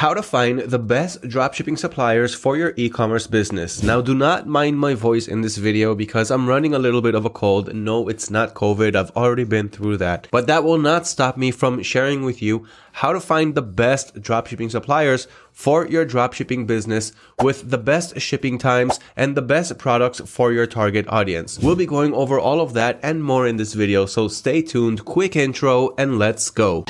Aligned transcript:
how 0.00 0.14
to 0.14 0.22
find 0.22 0.60
the 0.60 0.78
best 0.78 1.20
dropshipping 1.20 1.78
suppliers 1.78 2.34
for 2.34 2.56
your 2.56 2.72
e-commerce 2.78 3.26
business. 3.26 3.82
Now 3.82 4.00
do 4.00 4.14
not 4.14 4.46
mind 4.46 4.78
my 4.78 4.94
voice 4.94 5.28
in 5.28 5.42
this 5.42 5.58
video 5.58 5.94
because 5.94 6.30
I'm 6.30 6.48
running 6.48 6.72
a 6.72 6.78
little 6.78 7.02
bit 7.02 7.14
of 7.14 7.26
a 7.26 7.28
cold. 7.28 7.74
No, 7.74 8.08
it's 8.08 8.30
not 8.30 8.54
COVID. 8.54 8.96
I've 8.96 9.10
already 9.10 9.44
been 9.44 9.68
through 9.68 9.98
that. 9.98 10.26
But 10.30 10.46
that 10.46 10.64
will 10.64 10.78
not 10.78 11.06
stop 11.06 11.36
me 11.36 11.50
from 11.50 11.82
sharing 11.82 12.24
with 12.24 12.40
you 12.40 12.66
how 12.92 13.12
to 13.12 13.20
find 13.20 13.54
the 13.54 13.60
best 13.60 14.14
dropshipping 14.14 14.70
suppliers 14.70 15.28
for 15.52 15.86
your 15.86 16.06
dropshipping 16.06 16.66
business 16.66 17.12
with 17.42 17.68
the 17.68 17.76
best 17.76 18.18
shipping 18.18 18.56
times 18.56 19.00
and 19.18 19.36
the 19.36 19.42
best 19.42 19.76
products 19.76 20.20
for 20.20 20.50
your 20.50 20.66
target 20.66 21.06
audience. 21.08 21.58
We'll 21.58 21.76
be 21.76 21.84
going 21.84 22.14
over 22.14 22.40
all 22.40 22.62
of 22.62 22.72
that 22.72 23.00
and 23.02 23.22
more 23.22 23.46
in 23.46 23.58
this 23.58 23.74
video, 23.74 24.06
so 24.06 24.28
stay 24.28 24.62
tuned, 24.62 25.04
quick 25.04 25.36
intro, 25.36 25.94
and 25.98 26.18
let's 26.18 26.48
go. 26.48 26.86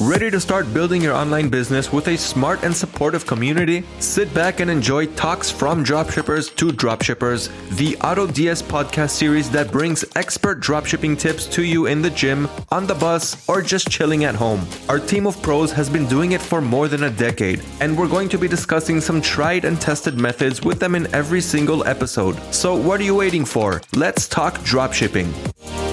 Ready 0.00 0.30
to 0.30 0.38
start 0.38 0.74
building 0.74 1.00
your 1.00 1.14
online 1.14 1.48
business 1.48 1.90
with 1.90 2.08
a 2.08 2.18
smart 2.18 2.62
and 2.64 2.76
supportive 2.76 3.26
community? 3.26 3.82
Sit 3.98 4.32
back 4.34 4.60
and 4.60 4.70
enjoy 4.70 5.06
talks 5.14 5.50
from 5.50 5.82
dropshippers 5.82 6.54
to 6.56 6.66
dropshippers, 6.66 7.48
the 7.78 7.92
AutoDS 8.02 8.62
podcast 8.62 9.10
series 9.10 9.48
that 9.52 9.72
brings 9.72 10.04
expert 10.14 10.60
dropshipping 10.60 11.18
tips 11.18 11.46
to 11.46 11.64
you 11.64 11.86
in 11.86 12.02
the 12.02 12.10
gym, 12.10 12.46
on 12.70 12.86
the 12.86 12.94
bus, 12.94 13.48
or 13.48 13.62
just 13.62 13.88
chilling 13.88 14.24
at 14.24 14.34
home. 14.34 14.66
Our 14.90 14.98
team 14.98 15.26
of 15.26 15.40
pros 15.40 15.72
has 15.72 15.88
been 15.88 16.06
doing 16.06 16.32
it 16.32 16.42
for 16.42 16.60
more 16.60 16.88
than 16.88 17.04
a 17.04 17.10
decade, 17.10 17.62
and 17.80 17.96
we're 17.96 18.06
going 18.06 18.28
to 18.28 18.38
be 18.38 18.48
discussing 18.48 19.00
some 19.00 19.22
tried 19.22 19.64
and 19.64 19.80
tested 19.80 20.18
methods 20.18 20.62
with 20.62 20.78
them 20.78 20.94
in 20.94 21.12
every 21.14 21.40
single 21.40 21.86
episode. 21.88 22.38
So, 22.52 22.76
what 22.76 23.00
are 23.00 23.04
you 23.04 23.14
waiting 23.14 23.46
for? 23.46 23.80
Let's 23.94 24.28
talk 24.28 24.58
dropshipping. 24.58 25.85